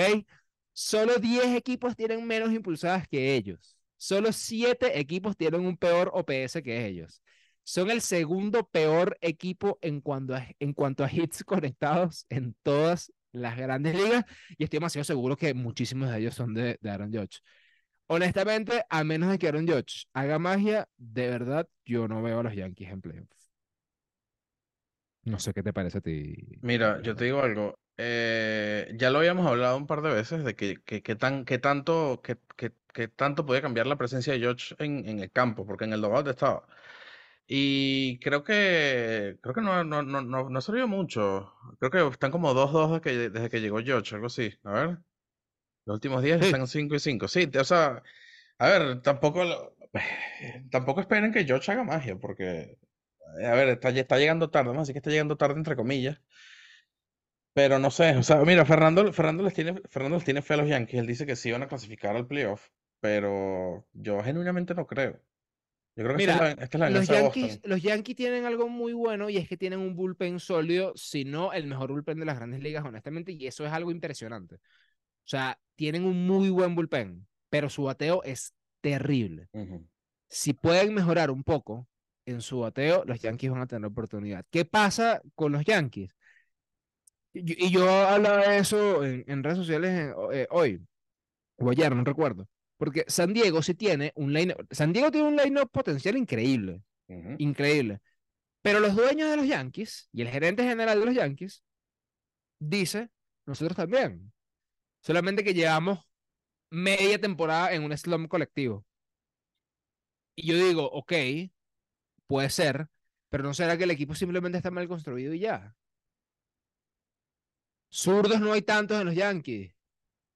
Solo 0.71 1.15
10 1.15 1.55
equipos 1.55 1.95
tienen 1.95 2.27
menos 2.27 2.53
impulsadas 2.53 3.07
que 3.07 3.33
ellos. 3.33 3.75
Solo 3.97 4.31
7 4.31 4.99
equipos 4.99 5.35
tienen 5.35 5.65
un 5.65 5.77
peor 5.77 6.11
OPS 6.13 6.61
que 6.61 6.85
ellos. 6.85 7.23
Son 7.63 7.89
el 7.89 8.01
segundo 8.01 8.69
peor 8.69 9.17
equipo 9.21 9.79
en 9.81 9.99
cuanto 9.99 10.35
a, 10.35 10.47
en 10.59 10.73
cuanto 10.73 11.03
a 11.03 11.11
hits 11.11 11.43
conectados 11.43 12.27
en 12.29 12.55
todas 12.61 13.11
las 13.31 13.57
grandes 13.57 13.95
ligas. 13.95 14.23
Y 14.55 14.65
estoy 14.65 14.77
demasiado 14.77 15.05
seguro 15.05 15.35
que 15.37 15.55
muchísimos 15.55 16.11
de 16.11 16.19
ellos 16.19 16.35
son 16.35 16.53
de, 16.53 16.77
Aaron 16.83 17.11
Judge. 17.11 17.39
Honestamente, 18.05 18.83
a 18.91 19.03
menos 19.03 19.31
de 19.31 19.39
que 19.39 19.47
Aaron 19.47 19.67
Judge 19.67 20.05
haga 20.13 20.37
magia, 20.37 20.87
de 20.97 21.29
verdad, 21.29 21.67
yo 21.83 22.07
no 22.07 22.21
veo 22.21 22.41
a 22.41 22.43
los 22.43 22.53
Yankees 22.53 22.91
en 22.91 23.01
playoffs. 23.01 23.44
No 25.25 25.39
sé 25.45 25.53
qué 25.53 25.63
te 25.63 25.73
parece 25.73 25.97
a 25.99 26.01
ti. 26.01 26.35
Mira, 26.61 27.01
yo 27.01 27.15
te 27.15 27.25
digo 27.25 27.41
algo. 27.41 27.79
eh, 27.97 28.91
ya 28.97 29.09
lo 29.09 29.19
habíamos 29.19 29.47
hablado 29.47 29.77
un 29.77 29.87
par 29.87 30.01
de 30.01 30.13
veces 30.13 30.43
de 30.43 30.55
que, 30.55 30.81
que, 30.83 31.01
que 31.03 31.15
tan, 31.15 31.45
que 31.45 31.59
tanto, 31.59 32.21
que, 32.23 32.37
que, 32.93 33.07
tanto 33.09 33.45
podía 33.45 33.61
cambiar 33.61 33.87
la 33.87 33.97
presencia 33.97 34.33
de 34.33 34.39
George 34.39 34.75
en, 34.79 35.07
en 35.07 35.19
el 35.19 35.31
campo, 35.31 35.65
porque 35.65 35.85
en 35.85 35.93
el 35.93 36.01
dugout 36.01 36.27
estaba. 36.27 36.67
Y 37.47 38.19
creo 38.19 38.43
que 38.43 39.37
creo 39.41 39.55
que 39.55 39.61
no, 39.61 39.83
no, 39.83 40.03
no, 40.03 40.21
no, 40.21 40.49
no 40.49 40.59
ha 40.59 40.61
servido 40.61 40.87
mucho. 40.87 41.53
Creo 41.79 41.91
que 41.91 42.07
están 42.13 42.31
como 42.31 42.53
2-2 42.53 42.89
desde 42.91 43.01
que, 43.01 43.29
desde 43.29 43.49
que 43.49 43.61
llegó 43.61 43.79
George, 43.81 44.15
algo 44.15 44.27
así. 44.27 44.53
A 44.63 44.71
ver. 44.73 44.99
Los 45.85 45.95
últimos 45.95 46.23
días 46.23 46.41
Sí. 46.41 46.47
están 46.47 46.67
5 46.67 46.95
y 46.95 46.99
5. 46.99 47.27
Sí, 47.27 47.49
o 47.59 47.63
sea, 47.63 48.03
a 48.59 48.69
ver, 48.69 49.01
tampoco 49.01 49.75
tampoco 50.71 51.01
esperen 51.01 51.31
que 51.33 51.45
George 51.45 51.71
haga 51.71 51.83
magia, 51.83 52.17
porque 52.17 52.77
a 53.43 53.53
ver, 53.53 53.69
está, 53.69 53.89
está 53.89 54.17
llegando 54.17 54.49
tarde, 54.49 54.73
¿no? 54.73 54.81
Así 54.81 54.93
que 54.93 54.99
está 54.99 55.09
llegando 55.09 55.37
tarde 55.37 55.55
entre 55.57 55.75
comillas. 55.75 56.19
Pero 57.53 57.79
no 57.79 57.89
sé, 57.89 58.17
o 58.17 58.23
sea, 58.23 58.43
mira, 58.43 58.65
Fernando, 58.65 59.13
Fernando 59.13 59.43
les 59.43 59.53
tiene, 59.53 59.81
Fernando 59.89 60.17
les 60.17 60.25
tiene 60.25 60.41
fe 60.41 60.55
a 60.55 60.57
los 60.57 60.67
Yankees. 60.67 60.99
Él 60.99 61.07
dice 61.07 61.25
que 61.25 61.37
sí 61.37 61.51
van 61.51 61.63
a 61.63 61.67
clasificar 61.69 62.15
al 62.15 62.27
playoff, 62.27 62.67
pero 62.99 63.87
yo 63.93 64.21
genuinamente 64.21 64.75
no 64.75 64.85
creo. 64.85 65.21
Yo 65.95 66.03
creo 66.03 66.17
que 66.17 66.23
esta 66.23 66.33
es 66.33 66.41
Mira, 66.41 66.55
la, 66.55 66.63
esta 66.63 66.77
es 66.77 66.79
la 66.81 66.89
los 66.89 67.07
Yankees, 67.07 67.61
Boston. 67.61 67.71
los 67.71 67.81
Yankees 67.81 68.15
tienen 68.17 68.45
algo 68.45 68.67
muy 68.67 68.91
bueno 68.91 69.29
y 69.29 69.37
es 69.37 69.47
que 69.47 69.55
tienen 69.55 69.79
un 69.79 69.95
bullpen 69.95 70.41
sólido, 70.41 70.91
si 70.97 71.23
no 71.23 71.53
el 71.53 71.67
mejor 71.67 71.91
bullpen 71.91 72.19
de 72.19 72.25
las 72.25 72.35
grandes 72.35 72.61
ligas, 72.61 72.83
honestamente, 72.83 73.31
y 73.31 73.47
eso 73.47 73.65
es 73.65 73.71
algo 73.71 73.91
impresionante. 73.91 74.55
O 74.55 75.27
sea, 75.27 75.57
tienen 75.75 76.03
un 76.03 76.27
muy 76.27 76.49
buen 76.49 76.75
bullpen, 76.75 77.25
pero 77.49 77.69
su 77.69 77.83
bateo 77.83 78.21
es 78.23 78.53
terrible. 78.81 79.47
Si 80.27 80.53
pueden 80.53 80.93
mejorar 80.93 81.31
un 81.31 81.43
poco 81.45 81.87
en 82.25 82.41
su 82.41 82.59
bateo, 82.59 83.03
los 83.05 83.19
Yankees 83.19 83.51
van 83.51 83.61
a 83.61 83.67
tener 83.67 83.85
oportunidad. 83.85 84.45
¿Qué 84.49 84.65
pasa 84.65 85.21
con 85.35 85.51
los 85.51 85.63
Yankees? 85.65 86.15
Y, 87.33 87.65
y 87.67 87.71
yo 87.71 87.89
hablaba 87.89 88.47
de 88.47 88.57
eso 88.57 89.03
en, 89.03 89.23
en 89.27 89.43
redes 89.43 89.57
sociales 89.57 89.91
eh, 89.91 90.13
eh, 90.31 90.47
hoy, 90.51 90.81
o 91.57 91.69
ayer, 91.69 91.95
no 91.95 92.03
recuerdo. 92.03 92.47
Porque 92.77 93.05
San 93.07 93.33
Diego 93.33 93.61
sí 93.61 93.73
tiene 93.73 94.11
un 94.15 94.33
line 94.33 94.55
San 94.71 94.93
Diego 94.93 95.11
tiene 95.11 95.27
un 95.27 95.37
line 95.37 95.65
potencial 95.67 96.17
increíble, 96.17 96.83
increíble. 97.37 97.99
Pero 98.61 98.79
los 98.79 98.95
dueños 98.95 99.29
de 99.29 99.37
los 99.37 99.47
Yankees 99.47 100.09
y 100.11 100.21
el 100.21 100.29
gerente 100.29 100.63
general 100.63 100.99
de 100.99 101.05
los 101.05 101.15
Yankees 101.15 101.63
dice, 102.59 103.09
nosotros 103.45 103.77
también. 103.77 104.33
Solamente 105.01 105.43
que 105.43 105.53
llevamos 105.53 105.99
media 106.69 107.19
temporada 107.19 107.73
en 107.73 107.83
un 107.83 107.97
slump 107.97 108.27
colectivo. 108.27 108.85
Y 110.35 110.47
yo 110.47 110.55
digo, 110.57 110.89
ok, 110.91 111.13
puede 112.27 112.49
ser, 112.49 112.87
pero 113.29 113.43
no 113.43 113.53
será 113.53 113.77
que 113.77 113.83
el 113.85 113.91
equipo 113.91 114.15
simplemente 114.15 114.57
está 114.57 114.71
mal 114.71 114.87
construido 114.87 115.33
y 115.33 115.39
ya. 115.39 115.75
Zurdos 117.91 118.39
no 118.41 118.53
hay 118.53 118.61
tantos 118.61 118.99
en 118.99 119.05
los 119.07 119.15
Yankees. 119.15 119.71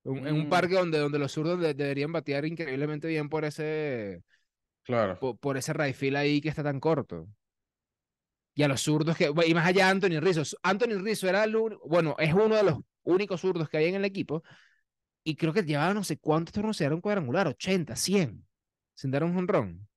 Un- 0.03 0.25
En 0.27 0.35
un 0.35 0.45
Mm. 0.47 0.49
parque 0.49 0.75
donde, 0.75 0.97
donde 0.97 1.19
los 1.19 1.31
zurdos 1.31 1.59
de- 1.59 1.73
deberían 1.73 2.11
batear 2.11 2.45
increíblemente 2.45 3.07
bien 3.07 3.27
por 3.29 3.43
ese, 3.45 4.23
Claro. 4.83 5.19
por, 5.19 5.37
por 5.37 5.57
ese 5.57 5.73
field 5.93 6.15
ahí 6.15 6.41
que 6.41 6.49
está 6.49 6.63
tan 6.63 6.79
corto. 6.79 7.27
Y 8.55 8.63
a 8.63 8.67
los 8.67 8.81
zurdos 8.81 9.15
que, 9.17 9.31
y 9.45 9.53
más 9.53 9.65
allá 9.67 9.85
de 9.85 9.91
Anthony 9.91 10.19
Rizzo. 10.19 10.43
Anthony 10.63 10.97
Rizzo 11.01 11.27
era 11.29 11.43
el 11.43 11.55
bueno, 11.85 12.15
es 12.17 12.33
uno 12.33 12.55
de 12.55 12.63
los 12.63 12.79
únicos 13.03 13.41
zurdos 13.41 13.69
que 13.69 13.77
hay 13.77 13.85
en 13.85 13.95
el 13.95 14.05
equipo. 14.05 14.43
Y 15.23 15.35
creo 15.35 15.53
que 15.53 15.63
llevaba 15.63 15.93
no 15.93 16.03
sé 16.03 16.17
cuántos 16.17 16.53
turnos 16.53 16.77
se 16.77 16.87
un 16.89 17.01
cuadrangular, 17.01 17.47
80, 17.47 17.95
100, 17.95 18.47
sin 18.95 19.11
dar 19.11 19.23
un 19.23 19.33
jonrón. 19.33 19.87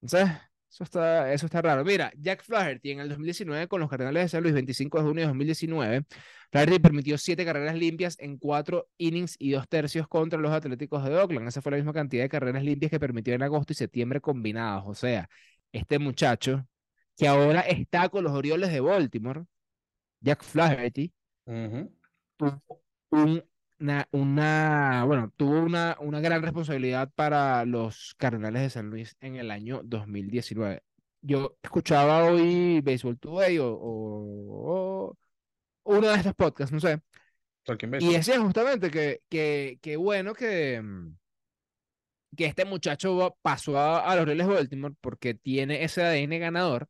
Entonces, 0.00 0.30
eso 0.72 0.84
está, 0.84 1.32
eso 1.32 1.44
está 1.44 1.60
raro. 1.60 1.84
Mira, 1.84 2.10
Jack 2.16 2.42
Flaherty 2.44 2.92
en 2.92 3.00
el 3.00 3.08
2019 3.10 3.68
con 3.68 3.80
los 3.80 3.90
Cardenales 3.90 4.22
de 4.24 4.28
San 4.30 4.42
Luis, 4.42 4.54
25 4.54 4.98
de 4.98 5.04
junio 5.04 5.20
de 5.20 5.26
2019, 5.26 6.04
Flaherty 6.50 6.78
permitió 6.78 7.18
siete 7.18 7.44
carreras 7.44 7.76
limpias 7.76 8.16
en 8.18 8.38
cuatro 8.38 8.88
innings 8.96 9.36
y 9.38 9.50
dos 9.52 9.68
tercios 9.68 10.08
contra 10.08 10.38
los 10.38 10.50
Atléticos 10.50 11.04
de 11.04 11.14
Oakland. 11.14 11.46
Esa 11.48 11.60
fue 11.60 11.72
la 11.72 11.76
misma 11.76 11.92
cantidad 11.92 12.22
de 12.24 12.28
carreras 12.30 12.64
limpias 12.64 12.90
que 12.90 12.98
permitió 12.98 13.34
en 13.34 13.42
agosto 13.42 13.72
y 13.74 13.76
septiembre 13.76 14.20
combinados. 14.22 14.84
O 14.86 14.94
sea, 14.94 15.28
este 15.72 15.98
muchacho 15.98 16.66
que 17.16 17.28
ahora 17.28 17.60
está 17.60 18.08
con 18.08 18.24
los 18.24 18.32
Orioles 18.32 18.72
de 18.72 18.80
Baltimore, 18.80 19.44
Jack 20.20 20.42
Flaherty, 20.42 21.12
tuvo 22.38 22.62
un- 23.10 23.44
una, 23.82 24.08
una, 24.12 25.04
bueno, 25.06 25.32
tuvo 25.36 25.60
una, 25.60 25.96
una 26.00 26.20
gran 26.20 26.42
responsabilidad 26.42 27.10
para 27.14 27.64
los 27.64 28.14
Cardenales 28.16 28.62
de 28.62 28.70
San 28.70 28.90
Luis 28.90 29.16
en 29.20 29.36
el 29.36 29.50
año 29.50 29.80
2019. 29.84 30.82
Yo 31.20 31.56
escuchaba 31.62 32.24
hoy 32.24 32.80
Baseball 32.80 33.18
Today 33.18 33.58
o, 33.58 33.68
o- 33.74 35.08
o 35.84 35.96
uno 35.98 36.08
de 36.08 36.16
estos 36.16 36.34
podcasts, 36.34 36.72
no 36.72 36.80
sé, 36.80 37.00
y 37.98 38.12
decían 38.14 38.44
justamente 38.44 38.90
que, 38.90 39.22
que, 39.28 39.78
que 39.82 39.96
bueno 39.96 40.34
que, 40.34 40.80
mm, 40.82 41.16
que 42.36 42.46
este 42.46 42.64
muchacho 42.64 43.36
pasó 43.42 43.78
a, 43.78 44.00
a 44.10 44.14
los 44.16 44.22
Orioles 44.22 44.46
de 44.46 44.54
Baltimore 44.54 44.94
porque 45.00 45.34
tiene 45.34 45.84
ese 45.84 46.02
ADN 46.02 46.38
ganador 46.38 46.88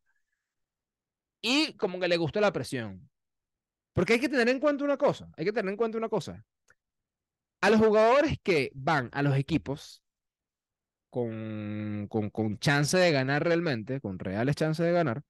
y 1.40 1.74
como 1.76 2.00
que 2.00 2.08
le 2.08 2.16
gusta 2.16 2.40
la 2.40 2.52
presión. 2.52 3.08
Porque 3.94 4.14
hay 4.14 4.20
que 4.20 4.28
tener 4.30 4.48
en 4.50 4.60
cuenta 4.60 4.84
una 4.84 4.96
cosa, 4.98 5.30
hay 5.36 5.44
que 5.46 5.52
tener 5.52 5.70
en 5.72 5.76
cuenta 5.76 5.98
una 5.98 6.08
cosa. 6.10 6.44
A 7.62 7.70
los 7.70 7.80
jugadores 7.80 8.36
que 8.42 8.70
van 8.74 9.08
a 9.12 9.22
los 9.22 9.36
equipos 9.36 10.02
con, 11.10 12.06
con, 12.08 12.30
con 12.30 12.58
chance 12.58 12.96
de 12.96 13.12
ganar 13.12 13.44
realmente, 13.44 14.00
con 14.00 14.18
reales 14.18 14.56
chances 14.56 14.84
de 14.86 14.92
ganar, 14.92 15.22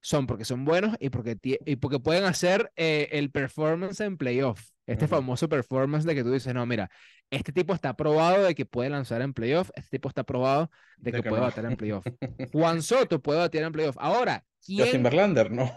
son 0.00 0.26
porque 0.26 0.44
son 0.44 0.64
buenos 0.64 0.96
y 1.00 1.10
porque, 1.10 1.38
y 1.42 1.76
porque 1.76 1.98
pueden 1.98 2.24
hacer 2.24 2.72
eh, 2.76 3.08
el 3.12 3.30
performance 3.30 4.00
en 4.00 4.16
playoff. 4.16 4.70
Este 4.86 5.08
famoso 5.08 5.48
performance 5.48 6.04
de 6.06 6.14
que 6.14 6.22
tú 6.22 6.30
dices, 6.32 6.54
no, 6.54 6.66
mira, 6.66 6.90
este 7.30 7.52
tipo 7.52 7.74
está 7.74 7.94
probado 7.96 8.42
de 8.44 8.54
que 8.54 8.66
puede 8.66 8.90
lanzar 8.90 9.22
en 9.22 9.32
playoff, 9.32 9.70
este 9.74 9.90
tipo 9.98 10.08
está 10.08 10.24
probado 10.24 10.70
de 11.00 11.10
De 11.10 11.18
que 11.18 11.22
que 11.22 11.28
puede 11.28 11.40
no. 11.40 11.46
bater 11.48 11.64
en 11.64 11.76
playoff. 11.76 12.06
Juan 12.52 12.82
Soto 12.82 13.20
puede 13.22 13.40
bater 13.40 13.62
en 13.64 13.72
playoff. 13.72 13.96
Ahora, 13.98 14.44
Justin 14.76 14.84
¿quién 14.90 15.02
Verlander, 15.02 15.50
no. 15.50 15.76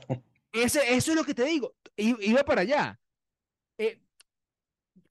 ese, 0.51 0.93
eso 0.95 1.11
es 1.11 1.17
lo 1.17 1.23
que 1.23 1.33
te 1.33 1.45
digo. 1.45 1.75
I- 1.95 2.15
Iba 2.29 2.43
para 2.43 2.61
allá. 2.61 2.99
Eh, 3.77 4.01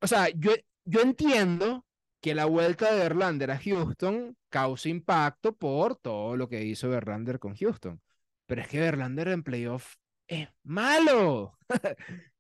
o 0.01 0.07
sea, 0.07 0.29
yo, 0.31 0.53
yo 0.87 1.01
entiendo 1.03 1.85
que 2.23 2.35
la 2.35 2.47
vuelta 2.47 2.93
de 2.93 2.99
Verlander 2.99 3.51
a 3.51 3.59
Houston 3.59 4.37
causa 4.49 4.89
impacto 4.89 5.55
por 5.55 5.97
todo 5.97 6.37
lo 6.37 6.49
que 6.49 6.65
hizo 6.65 6.89
Verlander 6.89 7.39
con 7.39 7.55
Houston. 7.55 8.01
Pero 8.47 8.63
es 8.63 8.69
que 8.69 8.81
Verlander 8.81 9.29
en 9.29 9.43
playoff 9.43 9.97
es 10.27 10.49
malo. 10.63 11.59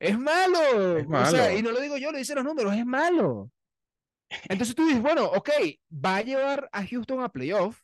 Es 0.00 0.16
malo. 0.16 0.96
Es 0.96 1.06
O 1.06 1.26
sea, 1.26 1.52
y 1.52 1.56
malo. 1.56 1.70
no 1.70 1.72
lo 1.72 1.80
digo 1.80 1.96
yo, 1.96 2.12
lo 2.12 2.18
dicen 2.18 2.36
los 2.36 2.44
números, 2.44 2.72
es 2.72 2.86
malo. 2.86 3.50
Entonces 4.48 4.76
tú 4.76 4.86
dices, 4.86 5.02
bueno, 5.02 5.24
ok, 5.26 5.50
va 5.92 6.18
a 6.18 6.22
llevar 6.22 6.68
a 6.72 6.86
Houston 6.86 7.20
a 7.20 7.28
playoff. 7.30 7.80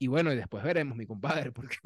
Y 0.00 0.08
bueno, 0.08 0.32
y 0.32 0.36
después 0.36 0.64
veremos, 0.64 0.96
mi 0.96 1.06
compadre, 1.06 1.52
porque 1.52 1.76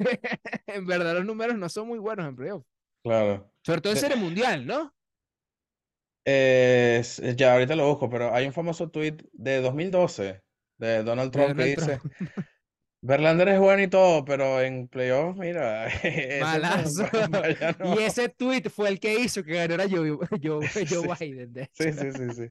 en 0.65 0.85
verdad 0.87 1.13
los 1.13 1.25
números 1.25 1.57
no 1.57 1.69
son 1.69 1.87
muy 1.87 1.99
buenos 1.99 2.27
en 2.27 2.35
playoff. 2.35 2.65
Claro. 3.03 3.51
Sobre 3.63 3.81
todo 3.81 3.93
en 3.93 3.99
serie 3.99 4.15
mundial, 4.17 4.65
¿no? 4.65 4.93
Eh, 6.25 7.03
ya 7.35 7.53
ahorita 7.53 7.75
lo 7.75 7.87
busco, 7.89 8.09
pero 8.09 8.33
hay 8.33 8.45
un 8.47 8.53
famoso 8.53 8.89
tweet 8.89 9.17
de 9.33 9.61
2012 9.61 10.41
de 10.77 11.03
Donald 11.03 11.31
Trump 11.31 11.57
que 11.57 11.65
dice, 11.65 11.97
Trump. 11.97 12.13
Verlander 13.01 13.49
es 13.49 13.59
bueno 13.59 13.83
y 13.83 13.89
todo, 13.89 14.23
pero 14.23 14.61
en 14.61 14.87
playoffs, 14.87 15.37
mira, 15.37 15.87
ese 16.03 16.39
no, 16.39 16.45
Malazo. 16.45 17.03
no. 17.79 17.95
Y 17.99 18.03
ese 18.03 18.29
tweet 18.29 18.69
fue 18.69 18.87
el 18.89 18.99
que 19.01 19.19
hizo 19.19 19.43
que 19.43 19.55
ganara 19.55 19.85
Joe, 19.89 20.17
Joe, 20.41 20.65
Joe 20.69 20.69
Sí, 20.69 20.85
Biden, 21.19 21.51
de 21.51 21.69
sí, 21.73 21.91
sí, 21.91 22.11
sí, 22.13 22.29
sí. 22.33 22.47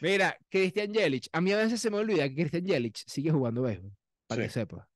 Mira, 0.00 0.36
Christian 0.50 0.92
Yelich. 0.92 1.28
A 1.32 1.40
mí 1.40 1.52
a 1.52 1.58
veces 1.58 1.80
se 1.80 1.90
me 1.90 1.98
olvida 1.98 2.28
que 2.28 2.34
Christian 2.34 2.64
Yelich 2.64 3.04
sigue 3.06 3.30
jugando 3.30 3.62
béisbol, 3.62 3.92
para 4.26 4.42
que 4.42 4.48
Sí. 4.48 4.54
sepa. 4.54 4.89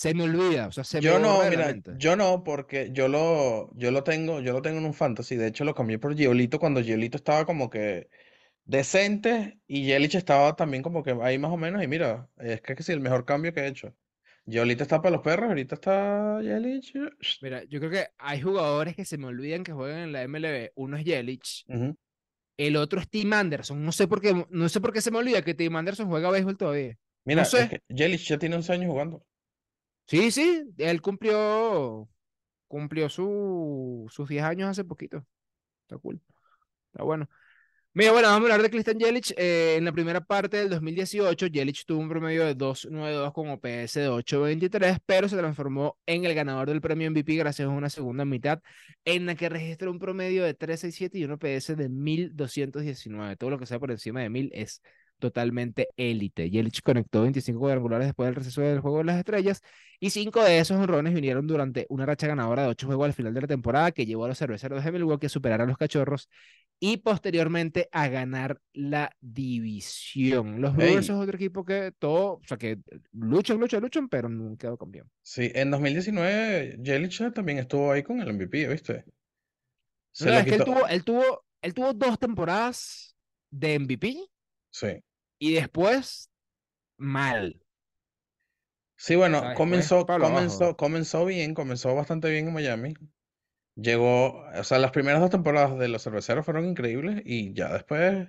Se 0.00 0.14
me 0.14 0.22
olvida, 0.22 0.68
o 0.68 0.72
sea, 0.72 0.82
se 0.82 0.96
me 0.96 1.02
Yo 1.02 1.18
no, 1.18 1.42
mira, 1.50 1.76
yo 1.98 2.16
no, 2.16 2.42
porque 2.42 2.88
yo 2.90 3.06
lo, 3.06 3.70
yo 3.76 3.90
lo 3.90 4.02
tengo, 4.02 4.40
yo 4.40 4.54
lo 4.54 4.62
tengo 4.62 4.78
en 4.78 4.86
un 4.86 4.94
fantasy. 4.94 5.36
De 5.36 5.48
hecho, 5.48 5.62
lo 5.64 5.74
cambié 5.74 5.98
por 5.98 6.16
Giolito 6.16 6.58
cuando 6.58 6.80
Giolito 6.80 7.18
estaba 7.18 7.44
como 7.44 7.68
que 7.68 8.08
decente 8.64 9.60
y 9.66 9.84
Yelich 9.84 10.14
estaba 10.14 10.56
también 10.56 10.82
como 10.82 11.02
que 11.02 11.14
ahí 11.20 11.38
más 11.38 11.50
o 11.50 11.58
menos. 11.58 11.84
Y 11.84 11.86
mira, 11.86 12.30
es 12.38 12.62
que, 12.62 12.76
que 12.76 12.82
sí, 12.82 12.92
el 12.92 13.00
mejor 13.00 13.26
cambio 13.26 13.52
que 13.52 13.60
he 13.60 13.66
hecho. 13.66 13.94
Giolito 14.46 14.84
está 14.84 15.02
para 15.02 15.16
los 15.16 15.22
perros, 15.22 15.50
ahorita 15.50 15.74
está 15.74 16.40
Yelich. 16.40 16.94
Mira, 17.42 17.64
yo 17.64 17.78
creo 17.78 17.90
que 17.90 18.06
hay 18.16 18.40
jugadores 18.40 18.96
que 18.96 19.04
se 19.04 19.18
me 19.18 19.26
olvidan 19.26 19.64
que 19.64 19.72
juegan 19.72 19.98
en 19.98 20.12
la 20.12 20.26
MLB. 20.26 20.70
Uno 20.76 20.96
es 20.96 21.04
Yelich. 21.04 21.66
El 22.56 22.76
otro 22.76 23.00
es 23.00 23.10
Tim 23.10 23.34
Anderson. 23.34 23.84
No 23.84 23.92
sé 23.92 24.08
por 24.08 24.22
qué, 24.22 24.46
no 24.48 24.68
sé 24.70 24.80
por 24.80 24.94
qué 24.94 25.02
se 25.02 25.10
me 25.10 25.18
olvida 25.18 25.42
que 25.42 25.52
Tim 25.52 25.76
Anderson 25.76 26.08
juega 26.08 26.30
béisbol 26.30 26.56
todavía. 26.56 26.96
Mira, 27.26 27.42
no 27.42 27.44
sé. 27.44 27.64
es 27.64 27.68
que 27.68 27.82
Yelich 27.90 28.26
ya 28.26 28.38
tiene 28.38 28.56
11 28.56 28.72
años 28.72 28.90
jugando. 28.90 29.26
Sí, 30.10 30.32
sí, 30.32 30.64
él 30.78 31.00
cumplió, 31.00 32.08
cumplió 32.66 33.08
su, 33.08 34.06
sus 34.10 34.28
10 34.28 34.42
años 34.42 34.68
hace 34.70 34.82
poquito. 34.84 35.24
Está 35.82 35.98
cool. 35.98 36.20
Está 36.92 37.04
bueno. 37.04 37.28
Mira, 37.92 38.10
bueno, 38.12 38.28
vamos 38.28 38.42
a 38.42 38.54
hablar 38.54 38.62
de 38.62 38.70
Christian 38.70 38.98
Yelich. 38.98 39.32
Eh, 39.36 39.76
en 39.78 39.84
la 39.84 39.92
primera 39.92 40.20
parte 40.20 40.56
del 40.56 40.68
2018, 40.70 41.46
Yelich 41.46 41.84
tuvo 41.86 42.00
un 42.00 42.08
promedio 42.08 42.44
de 42.44 42.56
2.92 42.56 43.32
con 43.32 43.50
OPS 43.50 43.94
de 43.94 44.10
8.23, 44.10 44.98
pero 45.06 45.28
se 45.28 45.36
transformó 45.36 45.96
en 46.06 46.24
el 46.24 46.34
ganador 46.34 46.68
del 46.68 46.80
premio 46.80 47.08
MVP 47.08 47.36
gracias 47.36 47.66
a 47.66 47.70
una 47.70 47.88
segunda 47.88 48.24
mitad 48.24 48.62
en 49.04 49.26
la 49.26 49.36
que 49.36 49.48
registró 49.48 49.92
un 49.92 50.00
promedio 50.00 50.42
de 50.44 50.58
3.67 50.58 51.10
y 51.14 51.24
un 51.24 51.32
OPS 51.32 51.76
de 51.76 51.88
1.219. 51.88 53.36
Todo 53.38 53.50
lo 53.50 53.58
que 53.60 53.66
sea 53.66 53.78
por 53.78 53.92
encima 53.92 54.22
de 54.22 54.30
1.000 54.30 54.50
es 54.54 54.82
totalmente 55.20 55.88
élite. 55.96 56.50
Yelich 56.50 56.82
conectó 56.82 57.22
25 57.22 57.60
cuadrangulares 57.60 58.08
después 58.08 58.26
del 58.26 58.34
receso 58.34 58.62
del 58.62 58.80
juego 58.80 58.98
de 58.98 59.04
las 59.04 59.18
estrellas 59.18 59.62
y 60.00 60.10
cinco 60.10 60.42
de 60.42 60.58
esos 60.58 60.78
honrones 60.78 61.14
vinieron 61.14 61.46
durante 61.46 61.86
una 61.90 62.06
racha 62.06 62.26
ganadora 62.26 62.62
de 62.62 62.68
ocho 62.68 62.86
juegos 62.86 63.06
al 63.06 63.12
final 63.12 63.34
de 63.34 63.42
la 63.42 63.46
temporada 63.46 63.92
que 63.92 64.06
llevó 64.06 64.24
a 64.24 64.28
los 64.28 64.38
cerveceros 64.38 64.82
de 64.82 64.92
Milwaukee 64.92 65.26
a 65.26 65.28
superar 65.28 65.60
a 65.60 65.66
los 65.66 65.76
cachorros 65.76 66.28
y 66.80 66.96
posteriormente 66.96 67.88
a 67.92 68.08
ganar 68.08 68.58
la 68.72 69.14
división. 69.20 70.60
Los 70.62 70.74
Brewers 70.74 71.04
es 71.04 71.10
otro 71.10 71.36
equipo 71.36 71.64
que 71.64 71.92
todo, 71.98 72.32
o 72.32 72.42
sea, 72.46 72.56
que 72.56 72.78
luchan, 73.12 73.60
luchan, 73.60 73.82
luchan, 73.82 74.08
pero 74.08 74.30
quedó 74.58 74.78
campeón. 74.78 75.10
Sí, 75.22 75.52
en 75.54 75.70
2019 75.70 76.78
Yelich 76.82 77.32
también 77.34 77.58
estuvo 77.58 77.92
ahí 77.92 78.02
con 78.02 78.20
el 78.20 78.32
MVP, 78.32 78.68
¿viste? 78.68 79.04
Se 80.12 80.24
No, 80.24 80.38
es 80.38 80.44
que 80.44 80.54
él 80.54 80.64
tuvo, 80.64 80.86
él 80.88 81.04
tuvo, 81.04 81.44
él 81.60 81.74
tuvo 81.74 81.92
dos 81.92 82.18
temporadas 82.18 83.14
de 83.50 83.78
MVP 83.78 84.16
Sí. 84.70 85.02
Y 85.40 85.54
después 85.54 86.30
mal. 86.98 87.60
Sí, 88.96 89.16
bueno, 89.16 89.52
después 89.52 89.54
comenzó, 89.54 90.06
abajo. 90.06 90.18
comenzó, 90.18 90.76
comenzó 90.76 91.24
bien, 91.24 91.54
comenzó 91.54 91.94
bastante 91.94 92.30
bien 92.30 92.48
en 92.48 92.52
Miami. 92.54 92.94
Llegó, 93.76 94.40
o 94.44 94.64
sea, 94.64 94.78
las 94.78 94.92
primeras 94.92 95.20
dos 95.20 95.30
temporadas 95.30 95.78
de 95.78 95.88
los 95.88 96.02
cerveceros 96.04 96.44
fueron 96.46 96.66
increíbles 96.66 97.22
y 97.26 97.54
ya 97.54 97.72
después, 97.72 98.28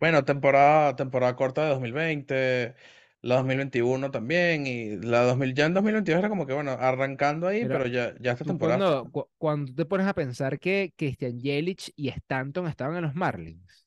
bueno, 0.00 0.24
temporada, 0.24 0.96
temporada 0.96 1.36
corta 1.36 1.64
de 1.64 1.70
2020, 1.70 2.74
la 3.22 3.36
2021 3.36 4.10
también 4.12 4.66
y 4.66 4.96
la 4.98 5.22
2000, 5.22 5.54
ya 5.54 5.66
en 5.66 5.74
2022 5.74 6.20
era 6.20 6.28
como 6.30 6.46
que, 6.46 6.54
bueno, 6.54 6.72
arrancando 6.72 7.48
ahí, 7.48 7.66
pero 7.66 7.86
ya, 7.86 8.14
ya 8.20 8.32
esta 8.32 8.46
temporada 8.46 8.84
cuando, 8.84 9.08
cu- 9.10 9.28
cuando 9.38 9.74
te 9.74 9.84
pones 9.86 10.06
a 10.06 10.14
pensar 10.14 10.58
que 10.58 10.92
Christian 10.96 11.38
Yelich 11.40 11.92
y 11.96 12.08
Stanton 12.08 12.66
estaban 12.66 12.96
en 12.96 13.02
los 13.04 13.14
Marlins. 13.14 13.85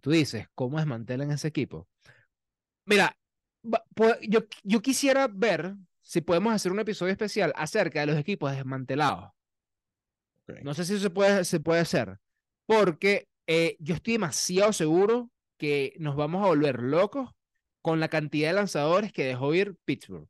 Tú 0.00 0.10
dices, 0.10 0.48
¿cómo 0.54 0.78
desmantelan 0.78 1.30
ese 1.30 1.48
equipo? 1.48 1.88
Mira, 2.84 3.16
yo, 4.22 4.40
yo 4.62 4.80
quisiera 4.80 5.28
ver 5.28 5.74
si 6.00 6.20
podemos 6.20 6.54
hacer 6.54 6.70
un 6.70 6.78
episodio 6.78 7.12
especial 7.12 7.52
acerca 7.56 8.00
de 8.00 8.06
los 8.06 8.16
equipos 8.16 8.54
desmantelados. 8.54 9.30
No 10.62 10.74
sé 10.74 10.84
si 10.84 10.94
eso 10.94 11.02
se 11.02 11.10
puede, 11.10 11.44
se 11.44 11.58
puede 11.58 11.80
hacer, 11.80 12.18
porque 12.66 13.26
eh, 13.48 13.76
yo 13.80 13.96
estoy 13.96 14.12
demasiado 14.14 14.72
seguro 14.72 15.30
que 15.56 15.94
nos 15.98 16.14
vamos 16.14 16.44
a 16.44 16.48
volver 16.48 16.80
locos 16.80 17.30
con 17.82 17.98
la 17.98 18.08
cantidad 18.08 18.50
de 18.50 18.54
lanzadores 18.54 19.12
que 19.12 19.24
dejó 19.24 19.54
ir 19.54 19.76
Pittsburgh. 19.84 20.28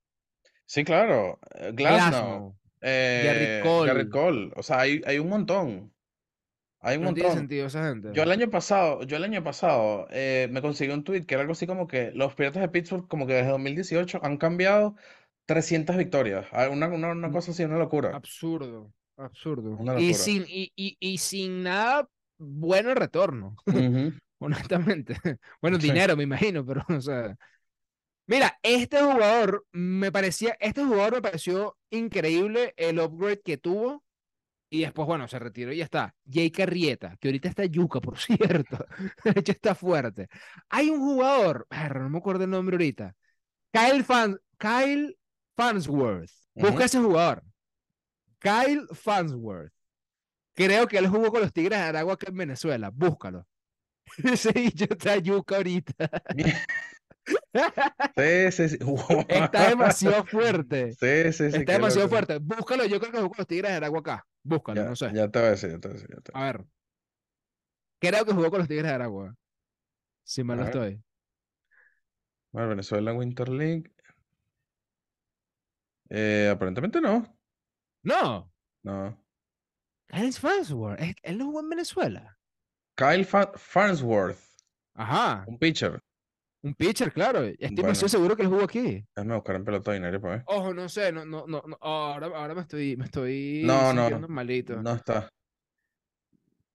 Sí, 0.65 0.85
claro. 0.85 1.39
eh, 1.55 1.73
Glasnow, 1.75 2.11
Glasnow, 2.11 2.59
eh, 2.81 3.61
Cole. 3.63 4.09
Cole, 4.09 4.53
o 4.57 4.63
sea, 4.63 4.81
hay, 4.81 5.03
hay 5.07 5.19
un 5.19 5.29
montón, 5.29 5.93
hay 6.81 6.97
un 6.99 7.03
No 7.03 7.13
tiene 7.15 7.31
montón. 7.31 7.31
sentido 7.31 7.67
esa 7.67 7.85
gente. 7.89 8.09
Yo 8.11 8.23
el 8.25 8.33
año 8.33 8.51
pasado, 8.51 9.03
yo 9.05 9.17
el 9.19 9.25
año 9.25 9.45
pasado 9.45 10.07
eh, 10.11 10.49
me 10.53 10.63
conseguí 10.63 10.93
un 10.93 11.05
tweet 11.05 11.27
que 11.27 11.35
era 11.35 11.43
algo 11.43 11.53
así 11.53 11.67
como 11.67 11.87
que 11.89 12.13
los 12.13 12.35
Piratas 12.35 12.63
de 12.63 12.69
Pittsburgh 12.69 13.09
como 13.09 13.27
que 13.27 13.35
desde 13.35 13.51
2018 13.51 14.21
han 14.25 14.39
cambiado 14.39 14.97
300 15.47 15.97
victorias. 15.97 16.47
Ah, 16.53 16.69
Una, 16.71 16.89
una, 16.89 17.13
una 17.13 17.31
Mm, 17.31 17.33
cosa 17.33 17.53
así, 17.53 17.65
una 17.65 17.79
locura. 17.79 18.19
Absurdo, 18.19 18.93
absurdo. 19.17 19.77
Una 19.79 19.95
Y 19.95 20.15
sin, 20.15 20.45
y, 20.49 20.73
y, 20.77 20.97
y 21.01 21.19
sin 21.19 21.63
nada 21.63 22.09
bueno 22.39 22.91
en 22.91 22.97
retorno, 22.97 23.57
honestamente. 24.39 25.17
Bueno, 25.61 25.79
Sí. 25.79 25.93
dinero, 25.93 26.17
me 26.17 26.25
imagino, 26.25 26.65
pero, 26.67 26.85
o 26.97 27.01
sea. 27.01 27.37
Mira, 28.29 28.59
este 28.63 29.01
jugador 29.01 29.67
me 29.73 30.11
parecía, 30.11 30.57
este 30.61 30.85
jugador 30.85 31.15
me 31.15 31.23
pareció 31.23 31.77
increíble 31.91 32.75
el 32.77 32.99
upgrade 32.99 33.41
que 33.43 33.57
tuvo. 33.57 34.03
Y 34.69 34.81
después, 34.81 35.07
bueno, 35.07 35.29
se 35.29 35.39
retiró 35.39 35.73
y 35.73 35.79
ya 35.79 35.85
está. 35.85 36.15
Jake 36.25 36.63
Arrieta, 36.63 37.17
que 37.21 37.29
ahorita 37.29 37.49
está 37.49 37.65
yuca, 37.65 38.01
por 38.01 38.19
cierto. 38.19 38.85
De 39.25 39.41
hecho, 39.41 39.53
está 39.53 39.75
fuerte. 39.75 40.29
Hay 40.69 40.91
un 40.91 41.01
jugador, 41.01 41.67
no 41.71 42.11
me 42.11 42.19
acuerdo 42.19 42.45
el 42.45 42.51
nombre 42.51 42.75
ahorita. 42.75 43.15
Kyle, 43.73 44.05
Fan, 44.05 44.39
Kyle 44.59 45.17
Farnsworth. 45.57 46.31
Busca 46.55 46.85
ese 46.85 46.99
jugador. 46.99 47.43
Kyle 48.39 48.87
Farnsworth. 48.93 49.73
Creo 50.55 50.89
que 50.89 50.97
él 50.97 51.09
jugó 51.09 51.31
con 51.31 51.43
los 51.43 51.53
Tigres 51.53 51.79
de 51.79 51.85
Aragua 51.85 52.15
acá 52.15 52.27
en 52.31 52.37
Venezuela. 52.37 52.91
Búscalo. 52.91 53.47
Ese 54.25 54.53
bicho 54.53 54.87
está 54.89 55.19
yuca 55.19 55.57
ahorita. 55.57 55.95
Sí, 58.17 58.53
sí. 58.53 58.79
Está 59.29 59.69
demasiado 59.71 60.25
fuerte. 60.25 60.91
Está 60.91 61.73
demasiado 61.73 62.09
fuerte. 62.09 62.39
Búscalo. 62.39 62.85
Yo 62.85 63.01
creo 63.01 63.11
que 63.11 63.19
jugó 63.19 63.31
con 63.31 63.39
los 63.39 63.47
Tigres 63.49 63.73
de 63.73 63.77
Aragua 63.79 63.99
acá. 63.99 64.27
Búscalo, 64.47 64.83
Ya, 64.83 64.85
no 64.85 64.97
sé. 64.97 65.13
ya 65.13 65.29
te 65.31 65.39
voy 65.41 65.49
a 65.49 65.51
decir, 65.53 65.71
ya 65.71 65.79
te 65.81 65.89
voy 65.89 65.97
a 65.97 66.01
decir, 66.01 66.15
ya 66.17 66.21
te 66.23 66.33
voy 66.33 66.41
a 66.43 66.45
A 66.49 66.53
ver. 66.53 66.65
Creo 67.99 68.25
que 68.25 68.33
jugó 68.33 68.51
con 68.51 68.61
los 68.61 68.69
Tigres 68.69 68.87
de 68.87 68.95
Aragua. 68.95 69.35
Si 70.25 70.45
mal 70.45 70.59
no 70.59 70.65
ver. 70.65 70.73
estoy. 70.73 70.91
decir. 70.93 71.05
Bueno, 72.53 72.69
Venezuela 72.71 73.13
Winter 73.13 73.49
League. 73.49 73.93
Eh, 76.09 76.49
aparentemente 76.53 77.01
no. 77.01 77.25
No. 78.05 78.51
No. 78.85 79.19
Kyle 80.09 80.33
Farnsworth. 80.33 81.01
Él 81.23 81.39
no 81.39 81.47
jugó 81.47 81.61
en 81.61 81.69
Venezuela. 81.71 82.39
Kyle 82.97 83.25
Fa- 83.25 83.53
Farnsworth, 83.57 84.39
Ajá. 84.95 85.45
un 85.47 85.59
pitcher. 85.59 86.01
Un 86.63 86.75
pitcher, 86.75 87.13
claro. 87.13 87.45
Estoy 87.45 87.75
Bueno. 87.77 87.95
seguro 87.95 88.37
que 88.37 88.43
él 88.43 88.49
jugó 88.49 88.65
aquí. 88.65 89.05
Déjame 89.15 89.35
buscar 89.35 89.57
en 89.57 89.65
pelota 89.65 89.93
binaria 89.93 90.21
para 90.21 90.35
ver. 90.37 90.45
Ojo, 90.47 90.75
no 90.75 90.89
sé, 90.89 91.13
no, 91.13 91.25
no, 91.25 91.45
no, 91.47 91.63
no, 91.67 91.79
ahora, 91.81 92.27
ahora 92.27 92.55
me 92.55 92.63
estoy, 92.63 92.97
me 92.97 93.05
estoy 93.05 93.63
No, 93.65 93.93
no, 93.93 94.29
malito. 94.29 94.83
No 94.83 94.95
está. 94.95 95.29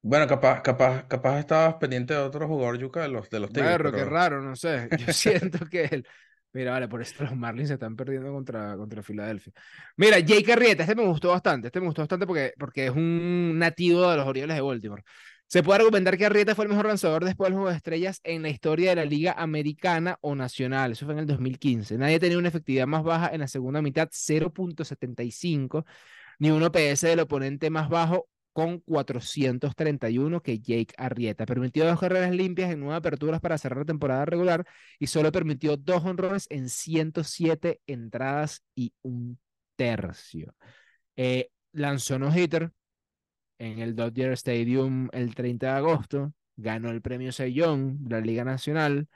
Bueno, 0.03 0.27
capaz, 0.27 0.61
capaz, 0.61 1.07
capaz 1.07 1.39
estabas 1.39 1.75
pendiente 1.75 2.13
de 2.13 2.19
otro 2.19 2.47
jugador 2.47 2.77
yuca 2.79 3.01
de 3.01 3.09
los 3.09 3.29
de 3.29 3.39
los 3.39 3.49
Tigres, 3.51 3.69
Berro, 3.69 3.91
qué 3.91 4.03
raro, 4.03 4.41
no 4.41 4.55
sé. 4.55 4.89
Yo 4.97 5.13
siento 5.13 5.65
que 5.67 5.85
él. 5.85 6.07
Mira, 6.53 6.71
vale, 6.71 6.87
por 6.89 7.01
esto 7.01 7.23
los 7.23 7.35
Marlins 7.35 7.69
se 7.69 7.75
están 7.75 7.95
perdiendo 7.95 8.31
contra, 8.31 8.75
contra 8.75 9.01
Filadelfia. 9.03 9.53
Mira, 9.95 10.19
Jake 10.19 10.51
Arrieta, 10.51 10.83
este 10.83 10.95
me 10.95 11.05
gustó 11.05 11.29
bastante. 11.29 11.67
Este 11.67 11.79
me 11.79 11.85
gustó 11.85 12.01
bastante 12.01 12.25
porque, 12.27 12.53
porque 12.57 12.87
es 12.87 12.91
un 12.91 13.57
nativo 13.57 14.09
de 14.09 14.17
los 14.17 14.27
Orioles 14.27 14.55
de 14.55 14.61
Baltimore. 14.61 15.03
Se 15.51 15.63
puede 15.63 15.79
argumentar 15.79 16.17
que 16.17 16.25
Arrieta 16.25 16.55
fue 16.55 16.63
el 16.63 16.69
mejor 16.69 16.85
lanzador 16.85 17.25
después 17.25 17.49
del 17.49 17.55
Juego 17.55 17.69
de 17.69 17.75
Estrellas 17.75 18.21
en 18.23 18.41
la 18.41 18.47
historia 18.47 18.91
de 18.91 18.95
la 18.95 19.03
Liga 19.03 19.33
Americana 19.33 20.17
o 20.21 20.33
Nacional. 20.33 20.93
Eso 20.93 21.03
fue 21.03 21.13
en 21.13 21.19
el 21.19 21.25
2015. 21.25 21.97
Nadie 21.97 22.19
tenía 22.21 22.37
una 22.37 22.47
efectividad 22.47 22.87
más 22.87 23.03
baja 23.03 23.27
en 23.33 23.41
la 23.41 23.49
segunda 23.49 23.81
mitad, 23.81 24.07
0.75, 24.13 25.83
ni 26.39 26.51
un 26.51 26.63
OPS 26.63 27.01
del 27.01 27.19
oponente 27.19 27.69
más 27.69 27.89
bajo 27.89 28.29
con 28.53 28.79
431 28.79 30.41
que 30.41 30.59
Jake 30.59 30.93
Arrieta. 30.95 31.45
Permitió 31.45 31.85
dos 31.85 31.99
carreras 31.99 32.31
limpias 32.31 32.71
en 32.71 32.79
nueve 32.79 32.95
aperturas 32.95 33.41
para 33.41 33.57
cerrar 33.57 33.79
la 33.79 33.85
temporada 33.85 34.23
regular 34.23 34.65
y 34.99 35.07
solo 35.07 35.33
permitió 35.33 35.75
dos 35.75 36.05
honrones 36.05 36.47
en 36.49 36.69
107 36.69 37.81
entradas 37.87 38.63
y 38.73 38.93
un 39.01 39.37
tercio. 39.75 40.55
Eh, 41.17 41.49
lanzó 41.73 42.17
no 42.17 42.33
hitter 42.33 42.71
en 43.61 43.79
el 43.79 43.95
Dodger 43.95 44.31
Stadium 44.33 45.07
el 45.13 45.35
30 45.35 45.67
de 45.67 45.73
agosto, 45.73 46.33
ganó 46.55 46.89
el 46.89 47.01
premio 47.01 47.31
Young 47.31 47.97
de 47.99 48.15
la 48.15 48.21
Liga 48.21 48.43
Nacional 48.43 49.07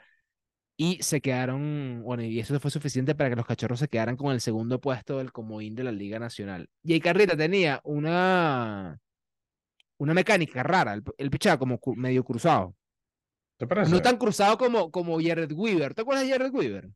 y 0.77 1.01
se 1.01 1.21
quedaron, 1.21 2.01
bueno, 2.03 2.23
y 2.23 2.39
eso 2.39 2.59
fue 2.59 2.69
suficiente 2.69 3.15
para 3.15 3.29
que 3.29 3.35
los 3.37 3.45
cachorros 3.45 3.79
se 3.79 3.87
quedaran 3.87 4.17
con 4.17 4.33
el 4.33 4.41
segundo 4.41 4.79
puesto 4.79 5.17
del 5.17 5.31
comodín 5.31 5.73
de 5.75 5.83
la 5.85 5.91
Liga 5.91 6.19
Nacional. 6.19 6.69
Jake 6.83 7.09
Arrieta 7.09 7.35
tenía 7.35 7.81
una, 7.83 8.99
una 9.97 10.13
mecánica 10.13 10.63
rara, 10.63 10.93
el, 10.93 11.03
el 11.17 11.29
pichaba 11.31 11.57
como 11.57 11.79
cu- 11.79 11.95
medio 11.95 12.23
cruzado. 12.23 12.75
¿te 13.57 13.65
parece? 13.67 13.91
No 13.91 14.01
tan 14.01 14.17
cruzado 14.17 14.57
como, 14.57 14.91
como 14.91 15.19
Jared 15.21 15.51
Weaver. 15.53 15.93
¿Te 15.93 16.01
acuerdas 16.01 16.25
de 16.27 16.31
Jared 16.33 16.51
Weaver? 16.53 16.89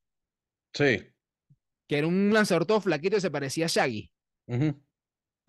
Sí. 0.73 1.07
Que 1.88 1.97
era 1.97 2.07
un 2.07 2.31
lanzador 2.33 2.65
todo 2.65 2.81
flaquito 2.81 3.17
y 3.17 3.21
se 3.21 3.31
parecía 3.31 3.65
a 3.65 3.69
Shaggy. 3.69 4.12
Ujú. 4.47 4.79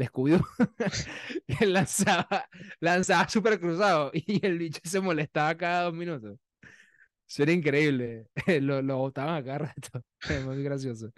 Descubrió 0.01 0.41
que 1.47 1.67
lanzaba, 1.67 2.49
lanzaba 2.81 3.29
súper 3.29 3.61
cruzado 3.61 4.11
y 4.15 4.45
el 4.47 4.59
bicho 4.59 4.81
se 4.85 5.01
molestaba 5.01 5.55
cada 5.57 5.85
dos 5.85 5.95
minutos. 5.95 6.39
Eso 7.29 7.43
era 7.45 7.53
increíble. 7.53 8.27
Lo, 8.63 8.83
lo 8.83 8.99
botaban 8.99 9.37
a 9.37 9.45
cada 9.45 9.59
rato. 9.59 10.03
Es 10.29 10.41
muy 10.43 10.63
gracioso. 10.63 11.13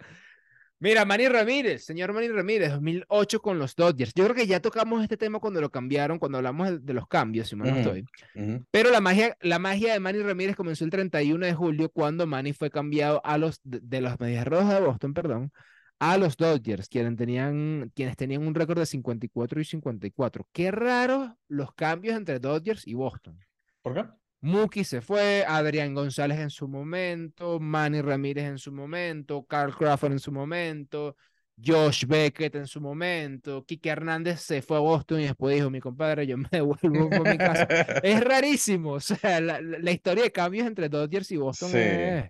Mira, 0.79 1.05
Manny 1.05 1.27
Ramírez, 1.29 1.85
señor 1.85 2.13
Manny 2.13 2.27
Ramírez, 2.29 2.71
2008 2.71 3.41
con 3.41 3.57
los 3.59 3.75
Dodgers. 3.75 4.13
Yo 4.13 4.25
creo 4.25 4.35
que 4.35 4.47
ya 4.47 4.59
tocamos 4.61 5.01
este 5.01 5.17
tema 5.17 5.39
cuando 5.39 5.61
lo 5.61 5.71
cambiaron, 5.71 6.19
cuando 6.19 6.37
hablamos 6.39 6.69
de, 6.69 6.79
de 6.79 6.93
los 6.93 7.07
cambios, 7.07 7.47
si 7.47 7.55
mal 7.55 7.69
no 7.69 7.75
Ujú, 7.75 7.75
estoy. 7.75 8.05
ujú. 8.35 8.65
Pero 8.71 8.91
la 8.91 9.01
magia, 9.01 9.37
la 9.41 9.59
magia 9.59 9.93
de 9.93 9.99
Manny 9.99 10.21
Ramírez 10.23 10.55
comenzó 10.55 10.85
el 10.85 10.91
31 10.91 11.45
de 11.45 11.53
julio 11.53 11.89
cuando 11.89 12.27
Manny 12.27 12.53
fue 12.53 12.69
cambiado 12.71 13.21
a 13.25 13.37
los 13.37 13.61
de, 13.63 13.79
de 13.81 14.01
los 14.01 14.19
Medias 14.19 14.45
Rojas 14.47 14.75
de 14.79 14.85
Boston, 14.87 15.13
perdón, 15.13 15.51
a 15.99 16.17
los 16.17 16.35
Dodgers, 16.37 16.89
quienes 16.89 17.15
tenían, 17.15 17.91
quienes 17.95 18.17
tenían 18.17 18.45
un 18.45 18.53
récord 18.55 18.79
de 18.79 18.85
54 18.85 19.61
y 19.61 19.65
54. 19.65 20.47
Qué 20.51 20.71
raro 20.71 21.37
los 21.47 21.73
cambios 21.73 22.15
entre 22.17 22.39
Dodgers 22.39 22.85
y 22.87 22.93
Boston. 22.93 23.39
¿Por 23.81 23.93
qué? 23.93 24.05
Mookie 24.41 24.83
se 24.83 24.99
fue, 25.01 25.45
Adrián 25.47 25.93
González 25.93 26.37
en 26.39 26.49
su 26.49 26.67
momento, 26.67 27.59
Manny 27.61 28.01
Ramírez 28.01 28.43
en 28.45 28.57
su 28.57 28.73
momento, 28.73 29.45
Carl 29.45 29.73
Crawford 29.73 30.11
en 30.11 30.19
su 30.19 30.33
momento, 30.33 31.15
Josh 31.63 32.05
Beckett 32.05 32.55
en 32.55 32.67
su 32.67 32.81
momento, 32.81 33.63
Kike 33.65 33.87
Hernández 33.89 34.41
se 34.41 34.61
fue 34.61 34.75
a 34.75 34.81
Boston 34.81 35.21
y 35.21 35.23
después 35.23 35.55
dijo, 35.55 35.69
mi 35.69 35.79
compadre, 35.79 36.27
yo 36.27 36.37
me 36.37 36.49
devuelvo 36.51 37.09
a 37.25 37.29
mi 37.31 37.37
casa. 37.37 37.65
Es 38.03 38.21
rarísimo, 38.21 38.93
o 38.93 38.99
sea, 38.99 39.39
la, 39.39 39.61
la- 39.61 39.79
la 39.79 39.91
historia 39.91 40.23
de 40.25 40.31
cambios 40.33 40.67
entre 40.67 40.89
Dodgers 40.89 41.31
y 41.31 41.37
Boston 41.37 41.69
Sí. 41.69 41.77
es- 41.77 42.29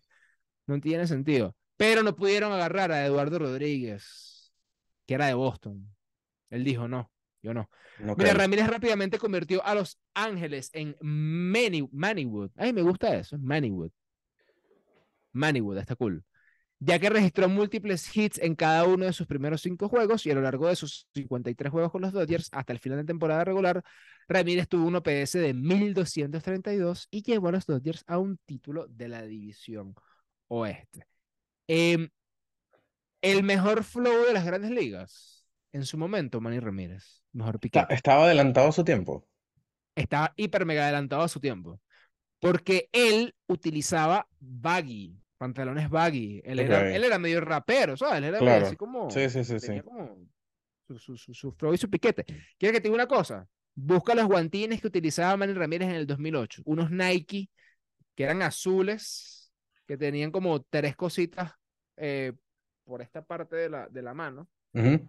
no 0.67 0.79
tiene 0.79 1.07
sentido. 1.07 1.55
Pero 1.77 2.03
no 2.03 2.15
pudieron 2.15 2.51
agarrar 2.51 2.91
a 2.91 3.05
Eduardo 3.05 3.39
Rodríguez, 3.39 4.53
que 5.05 5.15
era 5.15 5.27
de 5.27 5.33
Boston. 5.33 5.93
Él 6.49 6.63
dijo, 6.63 6.87
no, 6.87 7.11
yo 7.41 7.53
no. 7.53 7.69
Mira, 8.17 8.33
Ramírez 8.33 8.67
rápidamente 8.67 9.19
convirtió 9.19 9.63
a 9.65 9.75
Los 9.75 9.99
Ángeles 10.13 10.69
en 10.73 10.95
Manny, 11.01 11.87
Mannywood. 11.91 12.51
Ay, 12.55 12.73
me 12.73 12.81
gusta 12.81 13.15
eso, 13.15 13.37
Mannywood. 13.37 13.91
Mannywood, 15.33 15.77
está 15.77 15.95
cool. 15.95 16.23
Ya 16.79 16.99
que 16.99 17.09
registró 17.09 17.47
múltiples 17.47 18.15
hits 18.15 18.39
en 18.39 18.55
cada 18.55 18.83
uno 18.85 19.05
de 19.05 19.13
sus 19.13 19.25
primeros 19.25 19.61
cinco 19.61 19.87
juegos 19.87 20.25
y 20.25 20.31
a 20.31 20.35
lo 20.35 20.41
largo 20.41 20.67
de 20.67 20.75
sus 20.75 21.07
53 21.13 21.71
juegos 21.71 21.91
con 21.91 22.01
los 22.01 22.11
Dodgers 22.11 22.49
hasta 22.51 22.73
el 22.73 22.79
final 22.79 22.97
de 22.99 23.05
temporada 23.05 23.45
regular, 23.45 23.83
Ramírez 24.27 24.67
tuvo 24.67 24.87
un 24.87 24.95
OPS 24.95 25.33
de 25.33 25.53
1232 25.53 27.07
y 27.09 27.21
llevó 27.23 27.47
a 27.47 27.51
los 27.53 27.65
Dodgers 27.65 28.03
a 28.07 28.17
un 28.19 28.37
título 28.45 28.87
de 28.87 29.07
la 29.07 29.21
división 29.23 29.95
oeste. 30.49 31.07
Em, 31.67 32.09
el 33.21 33.43
mejor 33.43 33.83
flow 33.83 34.25
de 34.25 34.33
las 34.33 34.45
grandes 34.45 34.71
ligas 34.71 35.47
en 35.71 35.85
su 35.85 35.97
momento, 35.97 36.41
Manny 36.41 36.59
Ramírez. 36.59 37.23
Mejor 37.31 37.59
piquete 37.59 37.93
estaba 37.93 38.25
adelantado 38.25 38.67
a 38.69 38.71
su 38.71 38.83
tiempo. 38.83 39.27
estaba 39.95 40.33
hiper 40.35 40.65
mega 40.65 40.83
adelantado 40.83 41.21
a 41.23 41.27
su 41.27 41.39
tiempo. 41.39 41.79
Porque 42.39 42.89
él 42.91 43.33
utilizaba 43.47 44.27
baggy, 44.39 45.17
pantalones 45.37 45.89
baggy. 45.89 46.41
Él, 46.43 46.59
era, 46.59 46.79
Ok. 46.79 46.83
él 46.83 47.03
era 47.03 47.17
medio 47.19 47.41
rapero, 47.41 47.95
¿sabes? 47.95 48.17
Él 48.17 48.25
era 48.25 48.41
medio 48.41 48.59
Claro. 48.59 48.65
así 48.67 48.75
como. 48.75 49.09
Sí, 49.09 49.29
sí, 49.29 49.43
sí, 49.43 49.57
tenía 49.59 49.81
sí. 49.81 49.87
como 49.87 50.27
su, 50.87 50.99
su, 50.99 51.17
su, 51.17 51.33
su 51.33 51.51
flow 51.53 51.73
y 51.73 51.77
su 51.77 51.89
piquete. 51.89 52.25
¿Quieres 52.57 52.77
que 52.77 52.81
te 52.81 52.87
diga 52.89 52.95
una 52.95 53.07
cosa? 53.07 53.47
Busca 53.75 54.13
los 54.15 54.25
guantines 54.27 54.81
que 54.81 54.87
utilizaba 54.87 55.37
Manny 55.37 55.53
Ramírez 55.53 55.89
en 55.89 55.95
el 55.95 56.05
2008. 56.07 56.61
Unos 56.65 56.91
Nike 56.91 57.49
que 58.15 58.23
eran 58.23 58.41
azules, 58.41 59.42
que 59.93 59.97
tenían 59.97 60.31
como 60.31 60.59
tres 60.63 60.95
cositas 60.95 61.53
eh, 61.97 62.33
por 62.83 63.03
esta 63.03 63.23
parte 63.23 63.55
de 63.55 63.69
la, 63.69 63.87
de 63.89 64.01
la 64.01 64.15
mano. 64.15 64.47
Ujú. 64.73 65.07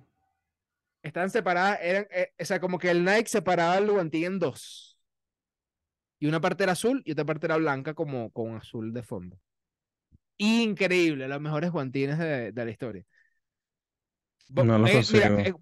Estaban 1.03 1.31
separadas, 1.31 1.79
eran, 1.83 2.07
eh, 2.11 2.33
o 2.39 2.45
sea, 2.45 2.61
como 2.61 2.79
que 2.79 2.91
el 2.91 3.03
Nike 3.03 3.29
separaba 3.29 3.79
el 3.79 3.91
guantín 3.91 4.25
en 4.25 4.39
dos. 4.39 4.99
Y 6.19 6.27
una 6.27 6.41
parte 6.41 6.65
era 6.65 6.73
azul 6.73 7.01
y 7.07 7.13
otra 7.13 7.25
parte 7.25 7.47
era 7.47 7.57
blanca, 7.57 7.95
como 7.95 8.31
con 8.31 8.57
azul 8.57 8.93
de 8.93 9.03
fondo. 9.03 9.39
Increíble, 10.37 11.29
los 11.29 11.41
mejores 11.41 11.71
guantines 11.71 12.19
de, 12.19 12.53
de 12.53 12.65
la 12.65 12.71
historia. 12.71 13.05
No 14.51 14.79
los 14.79 14.91
eh, 14.91 15.05
mira, 15.13 15.29
consigo. 15.29 15.39
eh, 15.39 15.55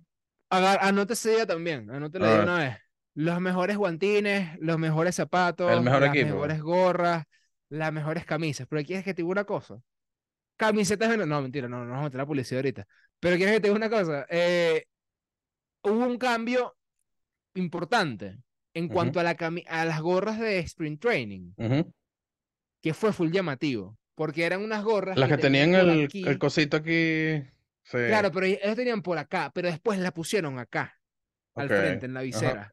agar- 0.51 0.79
anótese 0.83 1.35
ella 1.35 1.47
también, 1.47 1.91
anótela 1.91 2.27
A 2.27 2.31
de 2.31 2.35
ver. 2.39 2.45
una 2.45 2.59
vez. 2.59 2.77
Los 3.15 3.41
mejores 3.41 3.77
guantines, 3.77 4.59
los 4.61 4.79
mejores 4.79 5.15
zapatos, 5.15 5.83
mejor 5.83 6.01
las 6.01 6.15
equipo. 6.15 6.35
mejores 6.35 6.61
gorras, 6.63 7.25
las 7.73 7.93
mejores 7.93 8.25
camisas. 8.25 8.67
Pero 8.69 8.85
quieres 8.85 9.05
que 9.05 9.15
te 9.15 9.23
diga 9.23 9.33
una 9.33 9.45
cosa. 9.45 9.81
Camisetas 10.57 11.11
de... 11.11 11.27
No, 11.27 11.43
mentira, 11.43 11.69
no, 11.69 11.85
no 11.85 11.91
vamos 11.91 12.03
a 12.03 12.05
meter 12.05 12.19
la 12.19 12.27
publicidad 12.27 12.59
ahorita. 12.59 12.87
Pero 13.21 13.37
quieres 13.37 13.55
que 13.55 13.61
te 13.61 13.69
diga 13.69 13.77
una 13.77 13.91
cosa. 13.91 14.27
Eh, 14.29 14.85
hubo 15.83 16.07
un 16.07 16.19
cambio 16.19 16.77
importante 17.55 18.39
en 18.75 18.89
cuanto 18.89 19.21
a, 19.21 19.23
la 19.23 19.37
cami- 19.37 19.67
a 19.69 19.85
las 19.85 20.01
gorras 20.01 20.39
de 20.39 20.59
Sprint 20.61 21.01
Training, 21.01 21.53
que 22.81 22.95
fue 22.95 23.13
full 23.13 23.31
llamativo, 23.31 23.99
porque 24.15 24.45
eran 24.45 24.63
unas 24.63 24.83
gorras 24.83 25.19
Las 25.19 25.29
que 25.29 25.37
tenían 25.37 25.75
el, 25.75 26.09
el 26.13 26.39
cosito 26.39 26.79
aquí. 26.79 27.43
Sí. 27.85 27.99
Claro, 28.09 28.31
pero 28.33 28.47
ellos 28.47 28.77
tenían 28.77 29.03
por 29.03 29.19
acá, 29.19 29.51
pero 29.55 29.69
después 29.69 29.99
la 29.99 30.13
pusieron 30.13 30.59
acá, 30.59 30.99
al 31.55 31.69
frente, 31.69 32.07
en 32.07 32.15
la 32.15 32.23
visera, 32.23 32.73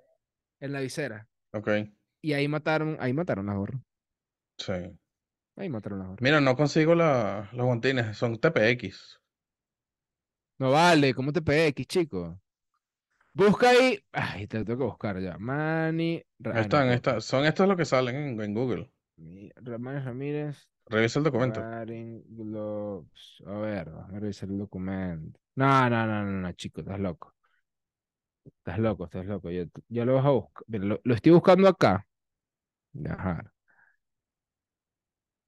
en 0.60 0.72
la 0.72 0.80
visera. 0.80 1.28
Ok. 1.52 1.70
Y 2.22 2.34
ahí 2.34 2.48
mataron, 2.48 2.96
ahí 3.00 3.12
mataron 3.12 3.48
la 3.48 3.56
gorra, 3.56 3.80
Sí. 4.60 4.74
ahí 5.56 5.70
mataron. 5.70 6.18
Mira, 6.20 6.42
no 6.42 6.56
consigo 6.56 6.96
la- 6.96 7.50
los 7.54 7.66
guantines. 7.66 8.18
Son 8.18 8.40
TPX. 8.40 9.20
No 10.60 10.72
vale, 10.72 11.14
¿cómo 11.14 11.32
te 11.32 11.42
PX, 11.42 11.88
chico? 11.88 12.40
Busca 13.34 13.70
ahí, 13.70 14.00
ay, 14.12 14.48
te 14.48 14.60
lo 14.60 14.66
tengo 14.66 14.80
que 14.80 14.86
buscar 14.86 15.20
ya. 15.22 15.38
Manny, 15.38 16.24
Ahí 16.44 16.52
ah, 16.54 16.62
están, 16.62 16.90
ahí 16.90 16.96
están. 16.96 17.22
Son 17.22 17.46
estos 17.46 17.68
los 17.68 17.78
que 17.78 17.86
salen 17.86 18.16
en, 18.16 18.42
en 18.42 18.54
Google. 18.54 18.92
Ramírez 19.56 20.06
Ramírez, 20.06 20.70
Revisa 20.88 21.20
el 21.20 21.26
documento. 21.26 21.62
A 21.62 21.86
ver, 21.86 23.92
déjame 23.92 24.20
revisar 24.20 24.50
el 24.50 24.58
documento. 24.58 25.40
No, 25.56 25.90
no, 25.90 26.08
no, 26.08 26.24
no, 26.24 26.32
no, 26.32 26.52
chico, 26.54 26.82
estás 26.82 27.00
loco. 27.00 27.36
Estás 28.46 28.80
loco, 28.80 29.06
estás 29.06 29.26
loco. 29.26 29.52
Yo, 29.52 29.66
yo 29.88 30.06
lo 30.06 30.16
vas 30.16 30.26
a 30.26 30.30
buscar. 30.30 30.64
Mira, 30.68 30.86
lo, 30.86 31.02
lo 31.04 31.14
estoy 31.14 31.32
buscando 31.32 31.68
acá. 31.68 32.08
Dejar. 32.94 33.52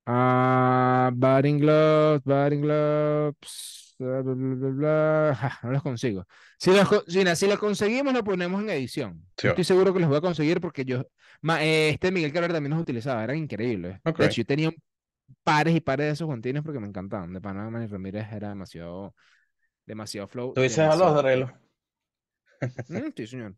Ah, 0.06 1.12
batting 1.14 1.60
gloves, 1.60 2.24
batting 2.24 2.62
gloves. 2.62 3.96
Bla, 4.00 4.22
bla, 4.22 4.34
bla. 4.34 5.36
Ja, 5.36 5.60
no 5.64 5.72
los 5.72 5.84
consigo. 5.84 6.26
Si 6.58 6.72
los, 6.72 6.88
si, 7.08 7.24
si 7.36 7.48
los 7.48 7.60
conseguimos, 7.60 8.14
los 8.14 8.24
ponemos 8.24 8.62
en 8.64 8.70
edición. 8.72 9.24
Sí, 9.38 9.48
estoy 9.48 9.64
seguro 9.64 9.94
que 9.94 10.00
los 10.00 10.10
voy 10.10 10.18
a 10.18 10.22
conseguir 10.22 10.60
porque 10.60 10.86
yo. 10.86 11.06
ma- 11.42 11.64
eh, 11.64 11.90
este 11.92 12.12
Miguel 12.12 12.34
Cabrera 12.34 12.56
también 12.56 12.72
los 12.72 12.82
utilizaba, 12.82 13.24
eran 13.24 13.38
increíbles. 13.38 14.00
Ok. 14.04 14.18
De 14.18 14.26
hecho, 14.26 14.42
yo 14.42 14.46
tenía 14.46 14.72
pares 15.44 15.76
y 15.76 15.82
pares 15.82 16.08
de 16.08 16.12
esos 16.14 16.26
guantines 16.26 16.64
porque 16.64 16.80
me 16.80 16.88
encantaban. 16.88 17.32
De 17.32 17.40
Panamá 17.40 17.84
y 17.84 17.88
Ramírez 17.88 18.26
era 18.32 18.50
demasiado, 18.50 19.14
demasiado 19.86 20.28
flow. 20.28 20.54
Tú 20.54 20.62
dices 20.62 20.80
a 20.80 20.96
los 20.96 21.22
reloj. 21.22 21.52
Mm, 22.90 22.98
sí, 23.16 23.28
señor. 23.28 23.56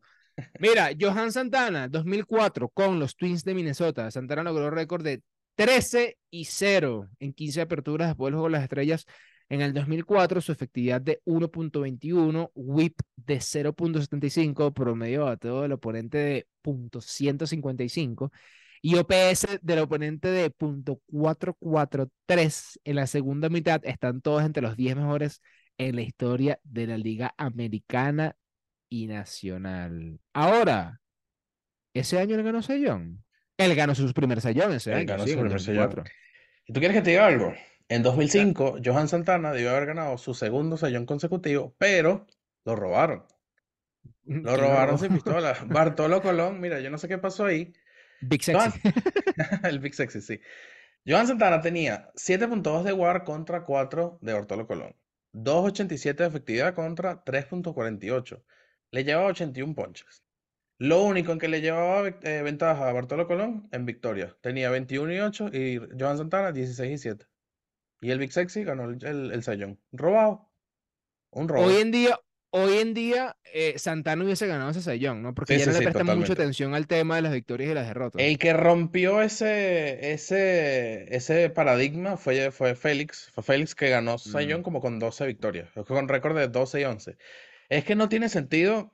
Mira, 0.60 0.90
Johan 1.00 1.32
Santana, 1.32 1.88
2004, 1.88 2.68
con 2.70 3.00
los 3.00 3.16
Twins 3.16 3.44
de 3.46 3.54
Minnesota. 3.54 4.10
Santana 4.12 4.44
logró 4.44 4.70
récord 4.72 5.04
de 5.04 5.22
13 5.56 6.18
y 6.30 6.46
0 6.46 7.10
en 7.20 7.34
15 7.34 7.62
aperturas 7.62 8.10
después 8.10 8.28
del 8.28 8.36
juego 8.36 8.48
de 8.48 8.54
las 8.54 8.64
estrellas. 8.64 9.06
En 9.50 9.62
el 9.62 9.74
2004, 9.74 10.42
su 10.42 10.52
efectividad 10.52 11.02
de 11.02 11.22
1.21, 11.26 12.52
whip 12.56 13.00
de 13.16 13.38
0.75, 13.38 14.74
promedio 14.74 15.20
de 15.20 15.26
bateo 15.26 15.62
del 15.62 15.74
oponente 15.74 16.18
de 16.18 16.48
.155 16.64 18.32
y 18.82 18.96
OPS 18.96 19.60
del 19.62 19.80
oponente 19.80 20.30
de 20.30 20.52
.443 20.52 22.80
en 22.84 22.96
la 22.96 23.08
segunda 23.08 23.50
mitad. 23.50 23.82
Están 23.86 24.22
todos 24.22 24.44
entre 24.44 24.64
los 24.64 24.76
10 24.76 24.96
mejores 24.96 25.42
en 25.78 25.96
la 25.96 26.02
historia 26.02 26.60
de 26.64 26.88
la 26.88 26.98
Liga 26.98 27.34
Americana 27.38 28.36
y 28.90 29.08
Nacional. 29.08 30.20
Ahora, 30.34 31.02
ese 31.94 32.20
año 32.20 32.36
él 32.36 32.44
ganó 32.44 32.62
Sayón. 32.62 33.23
Él 33.58 33.76
ganó 33.76 33.96
su 33.96 34.12
primer 34.14 34.42
Sayón 34.42 34.74
ese 34.74 34.94
Él 34.94 35.06
ganó 35.06 35.26
sí, 35.26 35.34
su 35.34 35.40
en 35.40 35.40
el 35.40 35.46
primer 35.46 35.62
sayón. 35.62 35.84
2004. 35.90 36.14
¿Y 36.66 36.74
tú 36.74 36.80
quieres 36.80 36.98
que 36.98 37.04
te 37.04 37.10
diga 37.12 37.28
algo? 37.28 37.54
En 37.90 38.02
2005, 38.02 38.78
Johan 38.84 39.08
Santana 39.08 39.52
debió 39.52 39.72
haber 39.72 39.86
ganado 39.86 40.18
su 40.18 40.34
segundo 40.34 40.78
sayón 40.78 41.06
consecutivo, 41.06 41.76
pero 41.78 42.26
lo 42.66 42.76
robaron. 42.76 43.26
¿Quién 44.24 44.44
Lo 44.44 44.58
robaron 44.58 44.98
sin 44.98 45.10
pistola. 45.14 45.58
Bartolo 45.68 46.22
Colón, 46.22 46.60
mira, 46.60 46.80
yo 46.80 46.90
no 46.90 46.98
sé 46.98 47.08
qué 47.08 47.18
pasó 47.18 47.46
ahí. 47.46 47.74
Big 48.22 48.44
Sexy. 48.44 48.80
el 49.64 49.80
Big 49.80 49.94
Sexy, 49.94 50.22
sí. 50.22 50.40
Johan 51.06 51.28
Santana 51.28 51.62
tenía 51.62 52.10
7.2 52.16 52.84
de 52.84 52.94
WAR 52.94 53.26
contra 53.26 53.66
4 53.66 54.20
de 54.22 54.34
Bartolo 54.34 54.66
Colón. 54.66 54.96
2.87 55.34 56.16
de 56.16 56.26
efectividad 56.26 56.74
contra 56.74 57.24
3.48. 57.26 58.42
Le 58.92 59.04
llevaba 59.04 59.28
81 59.28 59.76
ponches. 59.76 60.23
Lo 60.90 61.04
único 61.04 61.32
en 61.32 61.40
que 61.40 61.48
le 61.48 61.62
llevaba 61.62 62.08
eh, 62.10 62.42
ventaja 62.44 62.90
a 62.90 62.94
Bartolo 62.94 63.28
Colón 63.28 63.70
en 63.72 63.86
victoria. 63.86 64.36
Tenía 64.42 64.70
21 64.70 65.14
y 65.14 65.20
8 65.20 65.50
y 65.54 65.80
Johan 66.00 66.18
Santana 66.18 66.52
16 66.52 66.92
y 66.92 66.98
7. 66.98 67.26
Y 68.02 68.12
el 68.12 68.20
Big 68.20 68.34
Sexy 68.34 68.64
ganó 68.64 68.86
el, 68.90 69.04
el, 69.06 69.32
el 69.32 69.44
sayón. 69.44 69.80
Robado. 69.92 70.52
Un 71.32 71.48
robo. 71.48 71.68
Hoy 71.68 71.78
en 71.78 71.92
día, 71.92 72.20
hoy 72.52 72.78
en 72.80 72.94
día 72.94 73.38
eh, 73.54 73.80
Santana 73.80 74.24
hubiese 74.26 74.48
ganado 74.48 74.72
ese 74.72 74.82
sellón, 74.82 75.22
¿no? 75.24 75.34
Porque 75.34 75.54
Sí, 75.54 75.60
ya 75.60 75.66
sí, 75.66 75.70
no 75.70 75.74
le 75.74 75.80
sí, 75.80 75.84
presta 75.84 76.04
mucha 76.16 76.34
atención 76.34 76.74
al 76.76 76.88
tema 76.88 77.16
de 77.16 77.22
las 77.24 77.34
victorias 77.34 77.72
y 77.72 77.74
las 77.74 77.88
derrotas. 77.88 78.22
El 78.22 78.38
que 78.38 78.54
rompió 78.54 79.22
ese, 79.22 80.14
ese, 80.14 81.16
ese 81.16 81.50
paradigma 81.50 82.18
fue, 82.18 82.52
fue 82.52 82.76
Félix. 82.76 83.32
Fue 83.34 83.44
Félix 83.44 83.76
que 83.76 83.90
ganó 83.90 84.18
Sayón 84.18 84.62
Mm. 84.62 84.64
como 84.64 84.82
con 84.82 85.00
12 85.00 85.26
victorias, 85.28 85.70
con 85.88 86.08
récord 86.08 86.38
de 86.38 86.48
12 86.50 86.82
y 86.82 86.84
11. 86.86 87.18
Es 87.70 87.84
que 87.86 87.96
no 87.96 88.10
tiene 88.10 88.30
sentido, 88.30 88.94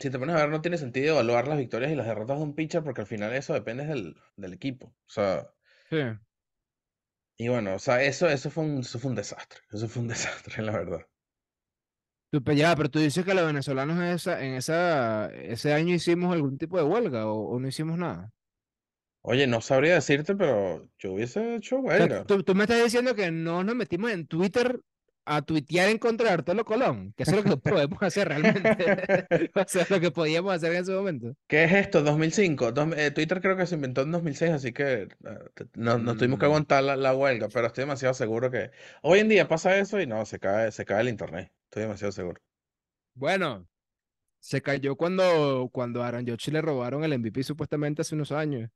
si 0.00 0.10
te 0.10 0.18
pones 0.18 0.34
a 0.36 0.38
ver, 0.40 0.48
no 0.50 0.60
tiene 0.62 0.78
sentido 0.78 1.14
evaluar 1.14 1.48
las 1.48 1.58
victorias 1.58 1.92
y 1.92 1.96
las 1.96 2.06
derrotas 2.06 2.38
de 2.38 2.44
un 2.44 2.54
pitcher 2.54 2.82
porque 2.84 3.00
al 3.02 3.06
final 3.06 3.32
eso 3.34 3.54
depende 3.54 3.86
del, 3.86 4.16
del 4.36 4.52
equipo. 4.52 4.88
O 4.88 4.96
sea, 5.08 5.50
Sí. 5.90 5.96
y 7.38 7.48
bueno, 7.48 7.74
o 7.74 7.78
sea, 7.78 8.02
eso, 8.02 8.28
eso 8.28 8.50
fue 8.50 8.64
un, 8.64 8.80
eso 8.80 8.98
fue 8.98 9.10
un 9.10 9.16
desastre. 9.16 9.60
Eso 9.72 9.88
fue 9.88 10.02
un 10.02 10.08
desastre, 10.08 10.62
la 10.62 10.72
verdad. 10.72 11.06
Tú, 12.30 12.42
pero 12.42 12.56
ya, 12.58 12.74
pero 12.76 12.90
tú 12.90 12.98
dices 12.98 13.24
que 13.24 13.34
los 13.34 13.46
venezolanos 13.46 13.96
en, 13.98 14.02
esa, 14.04 14.44
en 14.44 14.54
esa, 14.54 15.26
ese 15.32 15.72
año 15.72 15.94
hicimos 15.94 16.32
algún 16.32 16.58
tipo 16.58 16.76
de 16.76 16.82
huelga 16.84 17.26
o, 17.26 17.54
o 17.54 17.60
no 17.60 17.68
hicimos 17.68 17.98
nada. 17.98 18.32
Oye, 19.22 19.46
no 19.46 19.60
sabría 19.60 19.94
decirte, 19.94 20.34
pero 20.36 20.88
yo 20.98 21.12
hubiese 21.12 21.56
hecho 21.56 21.80
O 21.88 21.94
sea, 21.94 22.08
huelga. 22.08 22.24
tú, 22.26 22.42
tú 22.42 22.54
me 22.54 22.64
estás 22.64 22.82
diciendo 22.82 23.14
que 23.14 23.30
no 23.30 23.64
nos 23.64 23.74
metimos 23.76 24.10
en 24.10 24.26
Twitter 24.26 24.80
a 25.26 25.42
tuitear 25.42 25.88
en 25.90 25.98
contra 25.98 26.28
de 26.28 26.34
Arturo 26.34 26.64
Colón, 26.64 27.12
que 27.16 27.24
eso 27.24 27.32
es 27.32 27.44
lo 27.44 27.44
que 27.44 27.56
podemos 27.58 28.02
hacer 28.02 28.28
realmente. 28.28 28.86
o 29.54 29.64
sea, 29.66 29.86
lo 29.90 30.00
que 30.00 30.10
podíamos 30.10 30.54
hacer 30.54 30.72
en 30.72 30.82
ese 30.82 30.92
momento. 30.92 31.34
¿Qué 31.48 31.64
es 31.64 31.72
esto? 31.72 32.02
2005. 32.02 32.72
Dos- 32.72 32.96
eh, 32.96 33.10
Twitter 33.10 33.40
creo 33.40 33.56
que 33.56 33.66
se 33.66 33.74
inventó 33.74 34.02
en 34.02 34.12
2006, 34.12 34.52
así 34.52 34.72
que 34.72 35.02
eh, 35.02 35.08
no- 35.74 35.98
nos 35.98 36.16
tuvimos 36.16 36.38
que 36.38 36.46
Mm. 36.46 36.48
aguantar 36.48 36.84
la, 36.84 36.96
la 36.96 37.14
huelga, 37.14 37.48
pero 37.48 37.66
estoy 37.66 37.82
demasiado 37.82 38.14
seguro 38.14 38.50
que 38.50 38.70
hoy 39.02 39.18
en 39.20 39.28
día 39.28 39.48
pasa 39.48 39.76
eso 39.78 40.00
y 40.00 40.06
no, 40.06 40.24
se 40.24 40.38
cae, 40.38 40.70
se 40.72 40.84
cae 40.84 41.00
el 41.02 41.08
internet. 41.08 41.52
Estoy 41.64 41.82
demasiado 41.82 42.12
seguro. 42.12 42.40
Bueno, 43.14 43.66
se 44.40 44.62
cayó 44.62 44.96
cuando, 44.96 45.68
cuando 45.72 46.02
a 46.02 46.08
Aaron 46.08 46.24
le 46.24 46.62
robaron 46.62 47.02
el 47.04 47.18
MVP 47.18 47.42
supuestamente 47.42 48.02
hace 48.02 48.14
unos 48.14 48.30
años. 48.32 48.70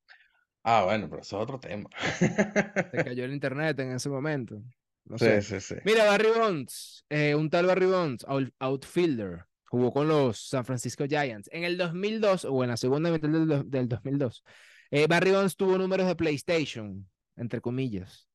Ah, 0.63 0.85
bueno, 0.85 1.09
pero 1.09 1.23
eso 1.23 1.37
es 1.39 1.43
otro 1.43 1.59
tema. 1.61 1.89
Se 2.19 3.05
cayó 3.05 3.25
el 3.25 3.33
internet 3.33 3.79
en 3.81 3.93
ese 3.93 4.09
momento. 4.09 4.63
No 5.11 5.19
Sí, 5.19 5.25
sé. 5.25 5.43
sí, 5.43 5.61
sí. 5.61 5.75
Mira, 5.85 6.05
Barry 6.05 6.29
Bonds, 6.37 7.05
eh, 7.09 7.35
un 7.35 7.51
tal 7.51 7.67
Barry 7.67 7.87
Bonds, 7.87 8.25
out- 8.29 8.53
outfielder, 8.61 9.45
jugó 9.67 9.93
con 9.93 10.07
los 10.07 10.41
San 10.49 10.65
Francisco 10.65 11.05
Giants 11.07 11.49
en 11.53 11.65
el 11.65 11.77
2002 11.77 12.45
o 12.45 12.63
en 12.63 12.71
la 12.71 12.77
segunda 12.77 13.11
mitad 13.11 13.29
del, 13.29 13.47
do- 13.49 13.65
del 13.65 13.89
2002. 13.89 14.45
Eh, 14.93 15.07
Barry 15.09 15.33
Bonds 15.33 15.57
tuvo 15.57 15.77
números 15.79 16.07
de 16.07 16.15
PlayStation, 16.15 17.09
entre 17.37 17.61
comillas. 17.61 18.29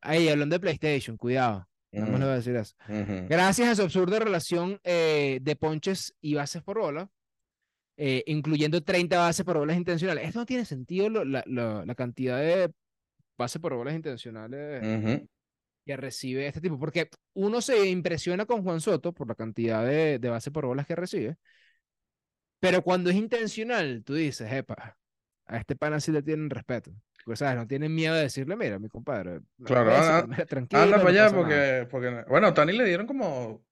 Ahí, 0.00 0.28
hablando 0.28 0.54
de 0.56 0.60
PlayStation, 0.60 1.16
cuidado, 1.18 1.68
no 1.92 2.06
me 2.06 2.18
lo 2.18 2.24
voy 2.26 2.32
a 2.32 2.36
decir 2.36 2.56
eso. 2.56 2.74
Gracias 3.28 3.68
a 3.68 3.74
su 3.76 3.82
absurda 3.82 4.18
relación 4.18 4.80
eh, 4.82 5.38
de 5.42 5.56
ponches 5.56 6.14
y 6.22 6.34
bases 6.34 6.62
por 6.62 6.78
bola, 6.80 7.10
eh, 7.96 8.22
incluyendo 8.26 8.82
30 8.82 9.18
bases 9.18 9.44
por 9.44 9.58
bolas 9.58 9.76
intencionales. 9.76 10.26
Esto 10.26 10.40
no 10.40 10.46
tiene 10.46 10.64
sentido, 10.64 11.08
lo- 11.10 11.24
la, 11.26 11.44
la- 11.46 11.84
la 11.86 11.94
cantidad 11.94 12.38
de 12.38 12.72
bases 13.36 13.60
por 13.60 13.74
bolas 13.74 13.94
intencionales. 13.94 14.82
Que 15.84 15.96
recibe 15.96 16.46
este 16.46 16.60
tipo, 16.60 16.78
porque 16.78 17.10
uno 17.34 17.60
se 17.60 17.88
impresiona 17.88 18.46
con 18.46 18.62
Juan 18.62 18.80
Soto 18.80 19.12
por 19.12 19.28
la 19.28 19.34
cantidad 19.34 19.84
de, 19.84 20.18
de 20.18 20.28
bases 20.30 20.52
por 20.52 20.66
bolas 20.66 20.86
que 20.86 20.96
recibe, 20.96 21.36
pero 22.60 22.82
cuando 22.82 23.10
es 23.10 23.16
intencional, 23.16 24.02
tú 24.04 24.14
dices, 24.14 24.50
epa, 24.50 24.96
a 25.46 25.56
este 25.58 25.76
pana 25.76 26.00
sí 26.00 26.12
le 26.12 26.22
tienen 26.22 26.48
respeto. 26.50 26.92
Pues, 27.24 27.38
¿sabes? 27.38 27.56
No 27.56 27.66
tienen 27.66 27.94
miedo 27.94 28.14
de 28.14 28.22
decirle, 28.22 28.56
mira, 28.56 28.78
mi 28.78 28.88
compadre, 28.88 29.40
Claro, 29.64 29.94
anda- 29.96 30.26
mira, 30.26 30.46
tranquilo, 30.46 30.82
Anda 30.84 30.96
no 30.96 31.02
para 31.02 31.10
allá 31.10 31.24
pasa 31.24 31.36
nada". 31.36 31.44
porque, 31.44 31.88
porque, 31.90 32.24
bueno, 32.28 32.54
Tani 32.54 32.72
le 32.72 32.84
dieron 32.84 33.06
como 33.06 33.64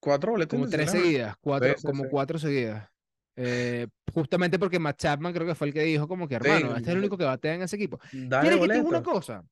cuatro 0.00 0.32
boletos 0.32 0.50
Como 0.50 0.68
tres 0.68 0.90
seguidas, 0.90 1.36
cuatro, 1.40 1.76
sí, 1.76 1.82
como 1.86 2.02
sí. 2.02 2.08
cuatro 2.10 2.38
seguidas. 2.38 2.88
Eh, 3.36 3.86
justamente 4.12 4.58
porque 4.58 4.78
Matt 4.78 4.98
Chapman 4.98 5.32
creo 5.32 5.46
que 5.46 5.54
fue 5.54 5.68
el 5.68 5.74
que 5.74 5.82
dijo 5.82 6.08
como 6.08 6.28
que, 6.28 6.34
hermano, 6.34 6.76
este 6.76 6.90
es 6.90 6.94
el 6.94 6.98
único 7.00 7.16
que 7.18 7.24
batea 7.24 7.54
en 7.54 7.62
ese 7.62 7.76
equipo. 7.76 7.98
Dale 8.12 8.38
¿Quieres 8.40 8.60
que 8.60 8.68
te 8.68 8.78
diga 8.78 8.88
una 8.88 9.02
cosa? 9.02 9.44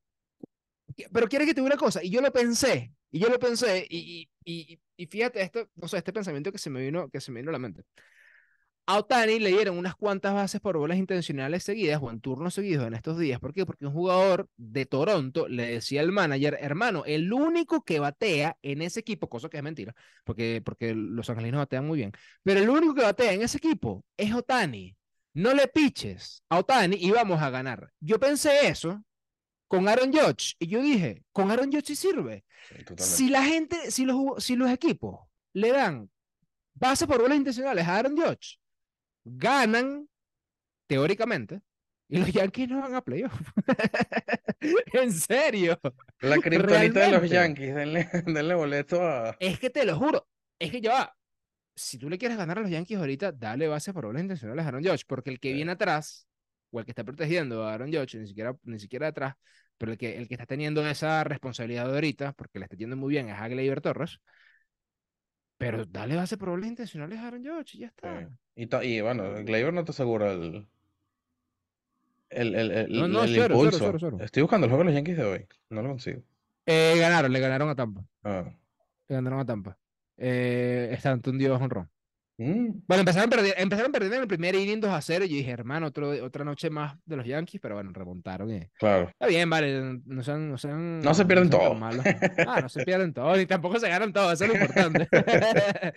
Pero 1.12 1.28
quieres 1.28 1.46
que 1.46 1.54
te 1.54 1.60
diga 1.60 1.74
una 1.74 1.80
cosa, 1.80 2.02
y 2.02 2.10
yo 2.10 2.20
lo 2.20 2.32
pensé, 2.32 2.92
y 3.10 3.18
yo 3.20 3.28
lo 3.28 3.38
pensé, 3.38 3.86
y, 3.88 4.28
y, 4.44 4.72
y, 4.72 4.80
y 4.96 5.06
fíjate 5.06 5.40
esto, 5.42 5.68
no 5.76 5.88
sé, 5.88 5.98
este 5.98 6.12
pensamiento 6.12 6.52
que 6.52 6.58
se 6.58 6.70
me 6.70 6.80
vino, 6.82 7.08
que 7.10 7.20
se 7.20 7.30
me 7.32 7.40
vino 7.40 7.50
a 7.50 7.52
la 7.52 7.58
mente. 7.58 7.84
A 8.86 8.96
Otani 8.96 9.38
le 9.38 9.50
dieron 9.50 9.76
unas 9.76 9.94
cuantas 9.96 10.32
bases 10.32 10.62
por 10.62 10.78
bolas 10.78 10.96
intencionales 10.96 11.62
seguidas 11.62 12.00
o 12.02 12.10
en 12.10 12.22
turnos 12.22 12.54
seguidos 12.54 12.86
en 12.86 12.94
estos 12.94 13.18
días. 13.18 13.38
¿Por 13.38 13.52
qué? 13.52 13.66
Porque 13.66 13.84
un 13.84 13.92
jugador 13.92 14.48
de 14.56 14.86
Toronto 14.86 15.46
le 15.46 15.66
decía 15.72 16.00
al 16.00 16.10
manager, 16.10 16.56
hermano, 16.58 17.04
el 17.04 17.30
único 17.30 17.82
que 17.84 18.00
batea 18.00 18.56
en 18.62 18.80
ese 18.80 19.00
equipo, 19.00 19.28
cosa 19.28 19.50
que 19.50 19.58
es 19.58 19.62
mentira, 19.62 19.94
porque, 20.24 20.62
porque 20.64 20.94
los 20.94 21.28
angelinos 21.28 21.58
batean 21.58 21.86
muy 21.86 21.98
bien, 21.98 22.12
pero 22.42 22.60
el 22.60 22.68
único 22.70 22.94
que 22.94 23.02
batea 23.02 23.34
en 23.34 23.42
ese 23.42 23.58
equipo 23.58 24.06
es 24.16 24.32
Otani. 24.32 24.96
No 25.34 25.52
le 25.52 25.68
piches 25.68 26.42
a 26.48 26.58
Otani 26.58 26.96
y 26.98 27.10
vamos 27.10 27.42
a 27.42 27.50
ganar. 27.50 27.90
Yo 28.00 28.18
pensé 28.18 28.68
eso 28.68 29.04
con 29.68 29.86
Aaron 29.88 30.12
Judge 30.12 30.54
y 30.58 30.66
yo 30.66 30.80
dije, 30.82 31.22
con 31.32 31.50
Aaron 31.50 31.70
Judge 31.70 31.86
sí 31.88 31.96
sirve. 31.96 32.44
Sí. 32.68 32.84
Si 32.96 33.28
la 33.28 33.42
gente, 33.44 33.90
si 33.90 34.04
los, 34.04 34.42
si 34.42 34.56
los 34.56 34.70
equipos 34.70 35.20
le 35.52 35.70
dan 35.72 36.10
bases 36.74 37.06
por 37.06 37.20
bolas 37.20 37.36
intencionales 37.38 37.86
a 37.86 37.96
Aaron 37.96 38.16
Judge, 38.16 38.58
ganan 39.24 40.08
teóricamente 40.86 41.60
y 42.08 42.18
los 42.18 42.32
Yankees 42.32 42.68
no 42.70 42.80
van 42.80 42.94
a 42.94 43.02
playoff. 43.02 43.38
en 44.94 45.12
serio. 45.12 45.78
La 46.20 46.38
kriptonita 46.38 47.00
de 47.00 47.10
los. 47.18 47.30
Yankees, 47.30 47.74
denle, 47.74 48.08
denle 48.26 48.54
boleto 48.54 49.02
a. 49.02 49.36
Es 49.38 49.58
que 49.58 49.68
te 49.70 49.84
lo 49.84 49.96
juro, 49.98 50.26
es 50.58 50.70
que 50.70 50.80
ya 50.80 50.92
va. 50.92 51.14
Si 51.76 51.98
tú 51.98 52.08
le 52.08 52.18
quieres 52.18 52.36
ganar 52.38 52.58
a 52.58 52.62
los 52.62 52.70
Yankees 52.70 52.98
ahorita, 52.98 53.32
dale 53.32 53.68
bases 53.68 53.94
por 53.94 54.06
bolas 54.06 54.22
intencionales 54.22 54.64
a 54.64 54.68
Aaron 54.68 54.82
Judge, 54.84 55.04
porque 55.06 55.30
el 55.30 55.38
que 55.38 55.50
Sí. 55.50 55.54
viene 55.54 55.72
atrás, 55.72 56.27
o 56.70 56.78
el 56.80 56.84
que 56.84 56.92
está 56.92 57.04
protegiendo 57.04 57.64
a 57.64 57.74
Aaron 57.74 57.92
Judge, 57.92 58.18
ni 58.18 58.26
siquiera, 58.26 58.56
ni 58.64 58.78
siquiera 58.78 59.08
atrás, 59.08 59.34
pero 59.78 59.92
el 59.92 59.98
que, 59.98 60.16
el 60.16 60.28
que 60.28 60.34
está 60.34 60.46
teniendo 60.46 60.86
esa 60.86 61.24
responsabilidad 61.24 61.86
de 61.86 61.94
ahorita, 61.94 62.32
porque 62.32 62.58
le 62.58 62.64
está 62.64 62.76
yendo 62.76 62.96
muy 62.96 63.10
bien, 63.10 63.28
es 63.28 63.38
a 63.38 63.48
Gleyber 63.48 63.80
Torres. 63.80 64.20
Pero 65.56 65.84
dale 65.86 66.14
bases 66.14 66.38
por 66.38 66.64
intencionales 66.64 67.18
a 67.18 67.26
Aaron 67.28 67.44
Judge 67.44 67.74
y 67.76 67.78
ya 67.80 67.88
Sí. 67.88 68.26
está. 68.54 68.84
Y, 68.84 69.00
bueno, 69.00 69.34
Gleyber 69.44 69.72
no 69.74 69.84
te 69.84 69.90
asegura 69.90 70.32
el. 70.32 70.68
El, 72.30 72.54
el, 72.54 72.70
el, 72.70 72.92
No, 72.92 73.08
no, 73.08 73.24
el 73.24 73.30
cero, 73.30 73.42
cero, 73.48 73.54
impulso. 73.54 73.78
cero, 73.78 73.98
cero. 73.98 74.16
Estoy 74.20 74.42
buscando 74.42 74.66
el 74.66 74.70
juego 74.70 74.84
de 74.84 74.90
los 74.90 74.94
Yankees 74.94 75.16
de 75.16 75.24
hoy. 75.24 75.46
No 75.70 75.82
lo 75.82 75.88
consigo. 75.88 76.22
Eh, 76.66 76.96
ganaron, 76.98 77.32
le 77.32 77.40
ganaron 77.40 77.68
a 77.70 77.74
Tampa. 77.74 78.04
Ah. 78.22 78.44
Le 79.08 79.14
ganaron 79.16 79.40
a 79.40 79.46
Tampa. 79.46 79.78
Eh, 80.18 80.90
Stanton 80.92 81.38
dio 81.38 81.56
honrón. 81.56 81.90
Mm, 82.38 82.82
Bueno, 82.86 83.00
empezaron 83.00 83.28
perdiendo, 83.28 83.60
empezaron 83.60 83.90
perdiendo 83.92 84.16
en 84.16 84.22
el 84.22 84.28
primer 84.28 84.54
inning 84.54 84.80
2 84.80 84.90
a 84.90 85.00
0. 85.02 85.24
Y 85.24 85.28
yo 85.28 85.36
dije, 85.36 85.50
hermano, 85.50 85.88
otro, 85.88 86.10
otra 86.24 86.44
noche 86.44 86.70
más 86.70 86.96
de 87.04 87.16
los 87.16 87.26
Yankees, 87.26 87.60
pero 87.60 87.74
bueno, 87.74 87.90
remontaron. 87.92 88.50
y- 88.54 88.66
claro. 88.78 89.08
Está 89.08 89.26
bien, 89.26 89.50
vale. 89.50 90.00
No 90.06 90.22
sean, 90.22 90.48
no 90.48 90.56
sean, 90.56 91.00
No 91.00 91.14
se 91.14 91.24
pierden 91.24 91.50
malos. 91.78 92.04
Ah, 92.46 92.60
no 92.62 92.68
se 92.68 92.84
pierden 92.84 93.12
todo, 93.12 93.36
ni 93.36 93.44
tampoco 93.46 93.78
se 93.80 93.88
ganan 93.88 94.12
todo, 94.12 94.32
eso 94.32 94.44
es 94.44 94.50
lo 94.50 94.56
importante. 94.56 95.08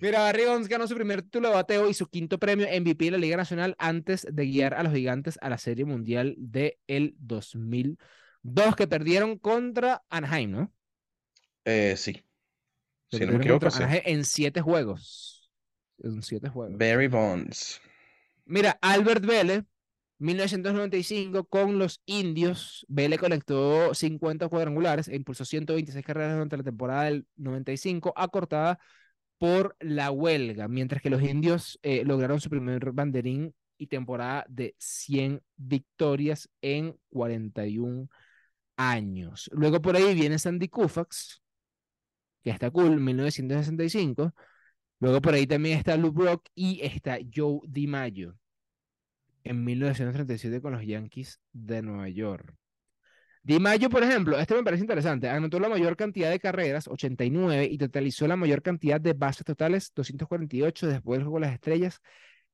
Mira, 0.00 0.20
Barry 0.20 0.42
ganó 0.68 0.86
su 0.88 0.94
primer 0.94 1.22
título 1.22 1.48
de 1.48 1.54
bateo 1.54 1.88
y 1.88 1.94
su 1.94 2.08
quinto 2.08 2.38
premio 2.38 2.66
MVP 2.66 3.06
de 3.06 3.10
la 3.12 3.18
Liga 3.18 3.36
Nacional 3.36 3.76
antes 3.78 4.26
de 4.30 4.44
guiar 4.46 4.74
a 4.74 4.82
los 4.82 4.92
gigantes 4.92 5.38
a 5.40 5.48
la 5.48 5.58
Serie 5.58 5.84
Mundial 5.84 6.34
del 6.38 6.76
el 6.86 7.14
2002, 7.18 8.76
que 8.76 8.86
perdieron 8.86 9.38
contra 9.38 10.02
Anaheim, 10.10 10.50
¿no? 10.50 10.72
Eh, 11.64 11.94
sí. 11.96 12.24
Si 13.10 13.20
no 13.20 13.32
me 13.32 13.38
equivoco, 13.38 13.70
sí. 13.70 13.82
Anaheim 13.82 14.02
en 14.04 14.24
siete 14.24 14.60
juegos. 14.60 15.43
En 15.98 16.22
siete 16.22 16.48
juegos. 16.48 16.78
Barry 16.78 17.08
Bonds. 17.08 17.80
Mira, 18.46 18.78
Albert 18.82 19.24
Vélez, 19.24 19.64
1995, 20.18 21.44
con 21.44 21.78
los 21.78 22.02
indios. 22.06 22.84
Vélez 22.88 23.18
conectó 23.18 23.94
50 23.94 24.48
cuadrangulares 24.48 25.08
e 25.08 25.16
impulsó 25.16 25.44
126 25.44 26.04
carreras 26.04 26.34
durante 26.34 26.56
la 26.56 26.62
temporada 26.62 27.04
del 27.04 27.26
95, 27.36 28.12
acortada 28.16 28.78
por 29.38 29.76
la 29.80 30.10
huelga, 30.10 30.68
mientras 30.68 31.02
que 31.02 31.10
los 31.10 31.22
indios 31.22 31.78
eh, 31.82 32.04
lograron 32.04 32.40
su 32.40 32.50
primer 32.50 32.92
banderín 32.92 33.54
y 33.76 33.88
temporada 33.88 34.44
de 34.48 34.74
100 34.78 35.42
victorias 35.56 36.48
en 36.62 36.96
41 37.10 38.08
años. 38.76 39.50
Luego 39.52 39.82
por 39.82 39.96
ahí 39.96 40.14
viene 40.14 40.38
Sandy 40.38 40.68
Koufax, 40.68 41.42
que 42.42 42.50
está 42.50 42.70
cool, 42.70 43.00
1965. 43.00 44.34
Luego 45.00 45.20
por 45.20 45.34
ahí 45.34 45.46
también 45.46 45.78
está 45.78 45.96
Lou 45.96 46.12
Brock 46.12 46.48
y 46.54 46.80
está 46.82 47.18
Joe 47.34 47.60
DiMaggio 47.68 48.38
en 49.44 49.64
1937 49.64 50.60
con 50.60 50.72
los 50.72 50.84
Yankees 50.84 51.40
de 51.52 51.82
Nueva 51.82 52.08
York. 52.08 52.54
DiMaggio, 53.42 53.90
por 53.90 54.02
ejemplo, 54.02 54.38
este 54.38 54.54
me 54.54 54.64
parece 54.64 54.82
interesante, 54.82 55.28
anotó 55.28 55.60
la 55.60 55.68
mayor 55.68 55.96
cantidad 55.96 56.30
de 56.30 56.40
carreras, 56.40 56.88
89, 56.88 57.68
y 57.70 57.76
totalizó 57.76 58.26
la 58.26 58.36
mayor 58.36 58.62
cantidad 58.62 58.98
de 58.98 59.12
bases 59.12 59.44
totales, 59.44 59.92
248, 59.94 60.86
después 60.86 61.18
del 61.18 61.24
juego 61.24 61.40
de 61.40 61.46
las 61.46 61.54
estrellas, 61.54 62.00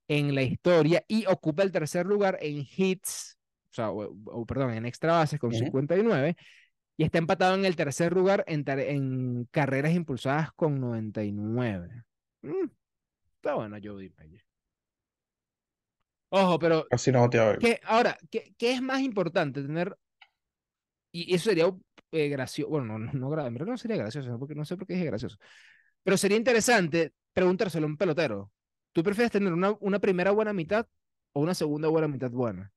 en 0.08 0.34
la 0.34 0.42
historia, 0.42 1.04
y 1.06 1.26
ocupa 1.26 1.62
el 1.62 1.70
tercer 1.70 2.06
lugar 2.06 2.38
en 2.40 2.66
hits, 2.76 3.38
o 3.70 3.74
sea, 3.74 3.90
o, 3.92 4.12
o, 4.26 4.46
perdón, 4.46 4.72
en 4.72 4.84
extra 4.84 5.12
bases 5.12 5.38
con 5.38 5.50
Ujú. 5.50 5.58
59, 5.60 6.36
Y 6.96 7.04
está 7.04 7.18
empatado 7.18 7.54
en 7.54 7.64
el 7.64 7.76
tercer 7.76 8.12
lugar 8.12 8.44
en, 8.48 8.64
en 8.66 9.44
carreras 9.52 9.94
impulsadas 9.94 10.52
con 10.52 10.80
99. 10.80 12.02
Mm, 12.42 12.70
está 13.36 13.54
bueno, 13.54 13.76
Jody 13.82 14.12
Meyer. 14.18 14.44
Ojo, 16.30 16.58
pero. 16.58 16.86
Así 16.90 17.10
no 17.10 17.28
te 17.28 17.38
¿qué, 17.58 17.80
ahora, 17.84 18.16
¿qué, 18.30 18.54
¿qué, 18.56 18.72
es 18.72 18.82
más 18.82 19.00
importante? 19.00 19.62
Tener. 19.62 19.96
Y 21.12 21.34
eso 21.34 21.50
sería 21.50 21.72
eh, 22.12 22.28
gracioso. 22.28 22.70
Bueno, 22.70 22.98
no, 22.98 23.12
no, 23.12 23.50
no, 23.50 23.50
no 23.50 23.76
sería 23.76 23.96
gracioso, 23.96 24.38
porque 24.38 24.54
no 24.54 24.64
sé 24.64 24.76
por 24.76 24.86
qué 24.86 24.94
dije 24.94 25.06
gracioso. 25.06 25.36
Pero 26.02 26.16
sería 26.16 26.36
interesante 26.36 27.12
preguntárselo 27.32 27.86
a 27.86 27.90
un 27.90 27.96
pelotero. 27.96 28.52
¿Tú 28.92 29.02
prefieres 29.02 29.32
tener 29.32 29.52
una, 29.52 29.72
una 29.80 29.98
primera 29.98 30.30
buena 30.30 30.52
mitad 30.52 30.86
o 31.32 31.40
una 31.40 31.54
segunda 31.54 31.88
buena 31.88 32.08
mitad 32.08 32.30
buena? 32.30 32.72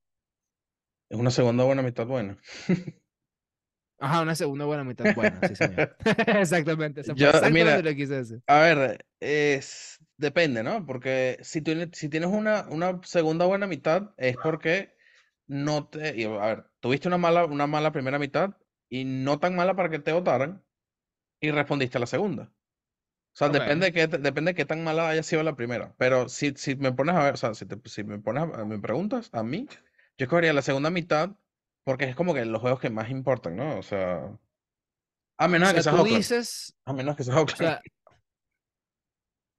Es 1.10 1.17
una 1.17 1.32
segunda 1.32 1.63
buena 1.63 1.84
mitad 1.84 2.08
buena. 2.08 2.38
Ajá, 3.99 4.21
una 4.21 4.36
segunda 4.36 4.65
buena 4.65 4.84
mitad 4.84 5.13
buena, 5.15 5.39
sí, 5.47 5.56
señor. 5.56 5.95
Exactamente. 6.27 7.03
Yo, 7.15 7.32
mira, 7.51 7.82
A 8.47 8.60
ver, 8.60 9.06
es, 9.19 9.99
depende, 10.17 10.63
¿no? 10.63 10.86
Porque 10.86 11.38
si, 11.41 11.62
tú, 11.62 11.71
si 11.93 12.10
tienes 12.10 12.29
una, 12.29 12.65
una 12.69 12.99
segunda 13.03 13.45
buena 13.45 13.67
mitad, 13.67 14.12
es 14.17 14.36
porque 14.38 14.95
no 15.47 15.88
te. 15.88 16.25
A 16.25 16.45
ver, 16.47 16.65
tuviste 16.79 17.08
una 17.08 17.17
mala, 17.17 17.45
una 17.45 17.67
mala 17.67 17.91
primera 17.91 18.19
mitad 18.19 18.58
y 18.89 19.06
no 19.06 19.39
tan 19.39 19.56
mala 19.56 19.75
para 19.75 19.89
que 19.89 19.99
te 19.99 20.12
votaran 20.12 20.63
y 21.39 21.51
respondiste 21.51 21.97
a 21.97 22.01
la 22.01 22.08
segunda. 22.08 22.51
O 23.34 23.36
sea, 23.36 23.49
depende, 23.49 23.88
de 23.88 23.93
qué, 23.93 24.08
depende 24.08 24.51
de 24.51 24.56
qué 24.56 24.65
tan 24.65 24.84
mala 24.84 25.10
haya 25.10 25.23
sido 25.23 25.41
la 25.41 25.56
primera. 25.56 25.95
Pero 25.97 26.29
si, 26.29 26.53
si 26.56 26.75
me 26.75 26.91
pones 26.91 27.15
a 27.15 27.23
ver, 27.23 27.34
o 27.34 27.38
sea, 27.38 27.56
si, 27.56 27.65
si 27.86 28.03
me 28.03 28.19
pones 28.19 28.43
a, 28.43 28.65
me 28.65 28.77
preguntas 28.77 29.29
a 29.34 29.41
mí, 29.41 29.67
yo 30.17 30.25
escogería 30.25 30.53
la 30.53 30.62
segunda 30.62 30.91
mitad 30.91 31.32
porque 31.83 32.05
es 32.05 32.15
como 32.15 32.33
que 32.33 32.45
los 32.45 32.61
juegos 32.61 32.79
que 32.79 32.89
más 32.89 33.09
importan, 33.09 33.55
¿no? 33.55 33.77
O 33.77 33.83
sea. 33.83 34.37
A 35.37 35.47
menos 35.47 35.73
que 35.73 35.83
seas 35.83 35.95
tú 35.95 36.03
dices, 36.03 36.75
A 36.85 36.93
menos 36.93 37.15
que 37.15 37.23
seas 37.23 37.37
O 37.37 37.47
sea, 37.47 37.81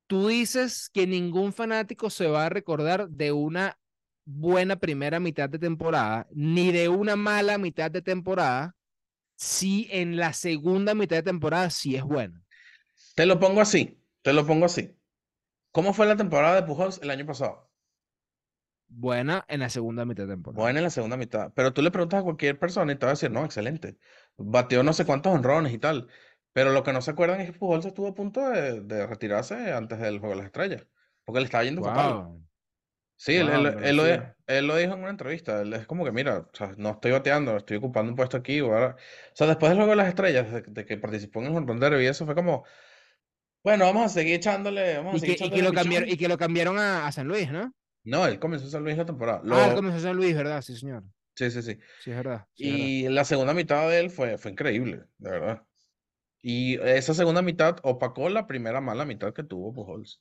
tú 0.07 0.29
dices 0.29 0.89
que 0.93 1.07
ningún 1.07 1.53
fanático 1.53 2.11
se 2.11 2.27
va 2.27 2.47
a 2.47 2.49
recordar 2.49 3.09
de 3.09 3.33
una 3.33 3.79
buena 4.25 4.77
primera 4.77 5.21
mitad 5.21 5.51
de 5.51 5.59
temporada, 5.59 6.27
ni 6.31 6.73
de 6.73 6.89
una 6.89 7.17
mala 7.17 7.59
mitad 7.59 7.91
de 7.91 8.03
temporada, 8.03 8.77
si 9.37 9.89
en 9.91 10.17
la 10.17 10.33
segunda 10.33 10.95
mitad 10.95 11.17
de 11.17 11.23
temporada 11.25 11.69
sí 11.71 11.97
es 11.97 12.05
buena. 12.05 12.43
Te 13.15 13.27
lo 13.27 13.39
pongo 13.39 13.61
así, 13.61 14.01
te 14.23 14.33
lo 14.33 14.47
pongo 14.47 14.67
así. 14.67 14.97
¿Cómo 15.73 15.93
fue 15.93 16.07
la 16.07 16.17
temporada 16.17 16.55
de 16.55 16.63
Pujols 16.63 17.01
el 17.03 17.11
año 17.11 17.27
pasado? 17.27 17.69
Buena 18.89 19.45
en 19.49 19.61
la 19.61 19.71
segunda 19.71 20.05
mitad 20.05 20.25
de 20.25 20.35
temporada. 20.35 20.63
Buena 20.63 20.79
en 20.79 20.85
la 20.85 20.91
segunda 20.91 21.17
mitad. 21.17 21.53
Pero 21.55 21.73
tú 21.73 21.83
le 21.83 21.91
preguntas 21.91 22.21
a 22.21 22.23
cualquier 22.23 22.59
persona 22.59 22.93
y 22.93 22.97
te 22.97 23.07
va 23.07 23.11
a 23.11 23.15
decir, 23.15 23.31
no, 23.31 23.45
excelente. 23.45 23.97
Bateó 24.37 24.83
no 24.83 24.93
sé 24.93 25.05
cuántos 25.05 25.35
honrones 25.35 25.73
y 25.73 25.79
tal. 25.79 26.09
Pero 26.53 26.73
lo 26.73 26.85
que 26.85 26.93
no 26.93 27.03
se 27.03 27.11
acuerdan 27.11 27.41
es 27.41 27.51
que 27.51 27.59
Pujols 27.59 27.85
estuvo 27.85 28.09
a 28.09 28.15
punto 28.15 28.49
de, 28.49 29.07
retirarse 29.07 29.73
antes 29.73 29.99
del 29.99 30.21
Juego 30.21 30.35
de 30.35 30.37
las 30.37 30.47
Estrellas. 30.47 30.87
Porque 31.25 31.41
le 31.41 31.47
estaba 31.47 31.65
yendo 31.65 31.83
fatal. 31.83 32.45
Sí, 33.17 33.37
él, 33.37 33.49
él, 33.49 33.97
lo, 33.97 34.05
él, 34.47 34.67
lo, 34.67 34.77
dijo 34.77 34.93
en 34.93 35.01
una 35.01 35.11
entrevista. 35.11 35.63
Él 35.63 35.73
es 35.73 35.87
como 35.87 36.05
que, 36.05 36.13
mira, 36.13 36.49
no 36.77 36.91
estoy 36.91 37.13
bateando, 37.13 37.57
estoy 37.57 37.77
ocupando 37.77 38.11
un 38.11 38.17
puesto 38.17 38.37
aquí. 38.37 38.61
O 38.61 38.71
sea, 39.33 39.47
después 39.47 39.71
del 39.71 39.79
Juego 39.79 39.91
de 39.93 39.97
las 39.97 40.09
Estrellas, 40.09 40.47
de, 40.67 40.85
que 40.85 40.97
participó 40.99 41.41
en 41.41 41.47
el 41.47 41.57
honrondero 41.57 42.01
y 42.01 42.07
eso, 42.07 42.27
fue 42.27 42.35
como, 42.35 42.65
bueno, 43.63 43.87
vamos 43.87 44.07
a 44.07 44.09
seguir 44.11 44.35
echándole. 44.35 44.99
Vamos 44.99 45.23
y, 45.23 45.35
que, 45.37 45.63
lo 45.63 45.73
cambiaron, 45.73 46.09
y 46.09 46.17
que 46.17 46.29
lo 46.29 46.37
cambiaron 46.37 46.79
a, 46.79 47.11
San 47.13 47.29
Luis, 47.29 47.51
¿no? 47.51 47.73
No, 48.05 48.27
él 48.27 48.39
comenzó 48.39 48.67
a 48.67 48.71
San 48.71 48.85
Luis 48.85 48.97
la 48.97 49.07
temporada. 49.07 49.43
Ah, 49.51 49.69
él 49.69 49.75
comenzó 49.75 49.99
a 49.99 50.01
San 50.01 50.17
Luis, 50.17 50.37
¿verdad? 50.37 50.61
Sí, 50.63 50.77
señor. 50.77 51.03
Sí, 51.35 51.51
sí, 51.51 51.63
sí. 51.63 51.79
Sí, 52.01 52.11
es 52.11 52.17
verdad. 52.17 52.47
y 52.57 53.09
la 53.09 53.25
segunda 53.25 53.55
mitad 53.55 53.89
de 53.89 54.01
él 54.01 54.11
fue, 54.11 54.39
fue 54.39 54.53
increíble, 54.53 55.05
de 55.19 55.31
verdad. 55.31 55.63
Y 56.43 56.75
esa 56.81 57.15
segunda 57.15 57.41
mitad 57.41 57.79
opacó 57.83 58.29
la 58.29 58.47
primera 58.47 58.81
mala 58.81 59.05
mitad 59.05 59.33
que 59.33 59.43
tuvo 59.43 59.73
Pujols. 59.73 60.21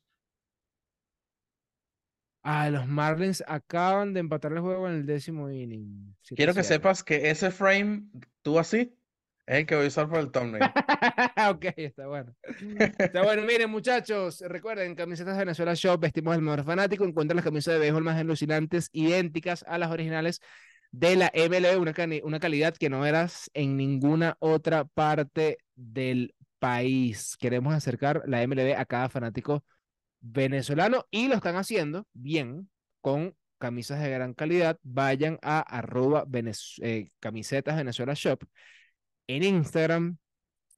Ah, 2.42 2.70
los 2.70 2.88
Marlins 2.88 3.44
acaban 3.48 4.14
de 4.14 4.20
empatar 4.20 4.52
el 4.52 4.60
juego 4.60 4.88
en 4.88 4.96
el 4.96 5.06
décimo 5.06 5.50
inning. 5.50 6.14
Quiero 6.36 6.54
que 6.54 6.64
sepas 6.64 7.04
que 7.04 7.30
ese 7.30 7.52
frame, 7.52 8.04
tú 8.42 8.60
así, 8.60 8.98
es 9.46 9.58
el 9.58 9.66
que 9.66 9.76
voy 9.76 9.86
a 9.86 9.88
usar 9.88 10.10
para 10.10 10.22
el 10.22 10.32
thumbnail. 10.32 10.64
ok, 11.50 11.66
está 11.78 12.08
bueno. 12.08 12.34
Está 12.98 13.24
bueno. 13.24 13.42
Miren, 13.48 13.70
muchachos, 13.70 14.42
recuerden, 14.42 14.96
camisetas 14.96 15.34
de 15.34 15.40
Venezuela 15.40 15.74
Shop, 15.74 16.00
vestimos 16.00 16.36
el 16.36 16.42
mejor 16.42 16.64
fanático. 16.64 17.04
Encuentran 17.04 17.36
las 17.36 17.44
camisetas 17.44 17.76
de 17.76 17.80
béisbol 17.80 18.04
más 18.04 18.18
alucinantes, 18.18 18.90
idénticas 18.94 19.64
a 19.68 19.78
las 19.78 19.92
originales 19.92 20.40
de 20.92 21.16
la 21.16 21.32
MLB, 21.34 21.80
una, 21.80 21.94
una 22.24 22.40
calidad 22.40 22.76
que 22.76 22.90
no 22.90 23.02
verás 23.02 23.50
en 23.54 23.76
ninguna 23.76 24.38
otra 24.40 24.86
parte 24.86 25.58
del 25.76 26.34
país. 26.60 27.36
Queremos 27.38 27.74
acercar 27.74 28.24
la 28.26 28.42
MLB 28.48 28.76
a 28.78 28.86
cada 28.86 29.10
fanático 29.10 29.66
venezolano 30.22 31.06
y 31.12 31.28
lo 31.28 31.36
están 31.36 31.58
haciendo 31.58 32.08
bien 32.14 32.70
con 33.02 33.36
camisas 33.58 34.02
de 34.02 34.10
gran 34.10 34.34
calidad. 34.34 34.78
Vayan 34.84 35.38
a 35.42 35.60
arroba 35.60 36.26
eh, 36.82 37.10
camisetas 37.20 37.76
Venezuela 37.76 38.14
Shop 38.14 38.42
en 39.28 39.44
Instagram, 39.44 40.18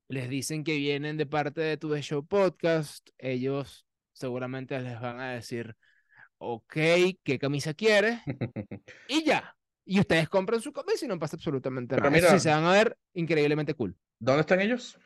les 0.08 0.30
dicen 0.30 0.64
que 0.64 0.78
vienen 0.78 1.18
de 1.18 1.26
parte 1.26 1.62
de 1.62 1.78
tu 1.78 1.96
Show 1.98 2.26
Podcast, 2.26 3.10
ellos 3.18 3.86
seguramente 4.14 4.80
les 4.80 5.00
van 5.00 5.20
a 5.20 5.32
decir, 5.32 5.76
ok, 6.38 6.74
¿qué 7.24 7.40
camisa 7.40 7.74
quieres? 7.74 8.20
y 9.08 9.24
ya. 9.24 9.56
Y 9.84 10.00
ustedes 10.00 10.30
compran 10.30 10.62
su 10.62 10.74
camisa 10.74 11.06
y 11.06 11.08
no 11.08 11.20
pasa 11.20 11.36
absolutamente 11.36 11.96
nada. 11.96 12.10
Mira, 12.10 12.40
se 12.40 12.50
van 12.50 12.64
a 12.64 12.72
ver 12.72 12.98
increíblemente 13.14 13.76
cool. 13.76 13.96
¿Dónde 14.20 14.42
están 14.42 14.62
ellos? 14.62 14.98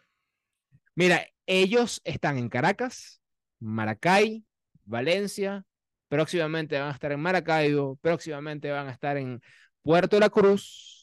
Mira, 0.95 1.25
ellos 1.45 2.02
están 2.04 2.38
en 2.38 2.49
Caracas, 2.49 3.21
Maracay, 3.60 4.45
Valencia, 4.86 5.65
próximamente 6.08 6.80
van 6.80 6.89
a 6.89 6.93
estar 6.93 7.12
en 7.12 7.19
Maracaibo, 7.19 7.97
próximamente 7.97 8.71
van 8.71 8.88
a 8.88 8.91
estar 8.91 9.17
en 9.17 9.41
Puerto 9.82 10.19
La 10.19 10.30
Cruz, 10.30 10.99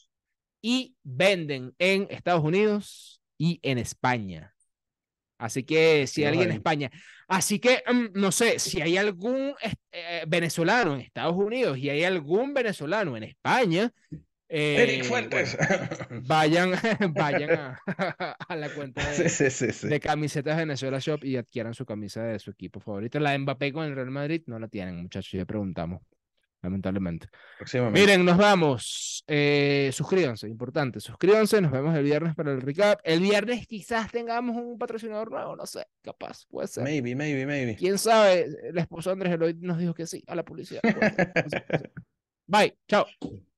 y 0.61 0.95
venden 1.03 1.73
en 1.79 2.07
Estados 2.09 2.43
Unidos 2.43 3.21
y 3.37 3.59
en 3.63 3.77
España. 3.77 4.53
Así 5.37 5.63
que 5.63 6.07
si 6.07 6.23
hay 6.23 6.29
alguien 6.29 6.49
en 6.49 6.55
España. 6.55 6.91
Así 7.27 7.59
que 7.59 7.83
mm, 7.85 8.19
no 8.19 8.31
sé 8.31 8.59
si 8.59 8.81
hay 8.81 8.97
algún 8.97 9.53
eh, 9.91 10.23
venezolano 10.27 10.95
en 10.95 11.01
Estados 11.01 11.35
Unidos 11.35 11.77
y 11.77 11.89
hay 11.89 12.03
algún 12.03 12.53
venezolano 12.53 13.15
en 13.17 13.23
España. 13.23 13.91
Eh, 14.49 15.03
Fuentes. 15.03 15.57
vayan 16.23 16.71
vayan 17.13 17.49
a, 18.47 18.55
la 18.55 18.69
cuenta 18.73 19.01
de, 19.11 19.89
de, 19.89 19.99
camisetas 19.99 20.55
Venezuela 20.55 20.99
Shop 20.99 21.21
y 21.25 21.35
adquieran 21.35 21.73
su 21.73 21.85
camisa 21.85 22.23
de 22.23 22.39
su 22.39 22.51
equipo 22.51 22.79
favorito. 22.79 23.19
La 23.19 23.31
de 23.31 23.39
Mbappé 23.39 23.73
con 23.73 23.85
el 23.85 23.93
Real 23.93 24.09
Madrid 24.09 24.43
no 24.47 24.57
la 24.57 24.69
tienen, 24.69 24.95
muchachos, 24.95 25.33
ya 25.33 25.45
preguntamos 25.45 26.01
lamentablemente. 26.67 27.29
Miren, 27.91 28.25
nos 28.25 28.37
vamos. 28.37 29.23
Eh, 29.25 29.89
suscríbanse, 29.93 30.47
importante. 30.47 30.99
Suscríbanse, 30.99 31.61
nos 31.61 31.71
vemos 31.71 31.95
el 31.95 32.03
viernes 32.03 32.35
para 32.35 32.51
el 32.51 32.61
recap. 32.61 32.99
El 33.03 33.21
viernes 33.21 33.65
quizás 33.67 34.11
tengamos 34.11 34.55
un 34.57 34.77
patrocinador 34.77 35.31
nuevo, 35.31 35.55
no 35.55 35.65
sé, 35.65 35.87
capaz, 36.01 36.45
puede 36.45 36.67
ser. 36.67 36.83
Maybe, 36.83 37.15
maybe, 37.15 37.45
maybe. 37.45 37.75
Quién 37.75 37.97
sabe, 37.97 38.47
el 38.63 38.77
esposo 38.77 39.11
Andrés 39.11 39.33
Eloy 39.33 39.55
nos 39.55 39.77
dijo 39.77 39.93
que 39.93 40.05
sí 40.05 40.23
a 40.27 40.35
la 40.35 40.43
publicidad. 40.43 40.81
Bye, 42.47 42.77
chao. 42.87 43.05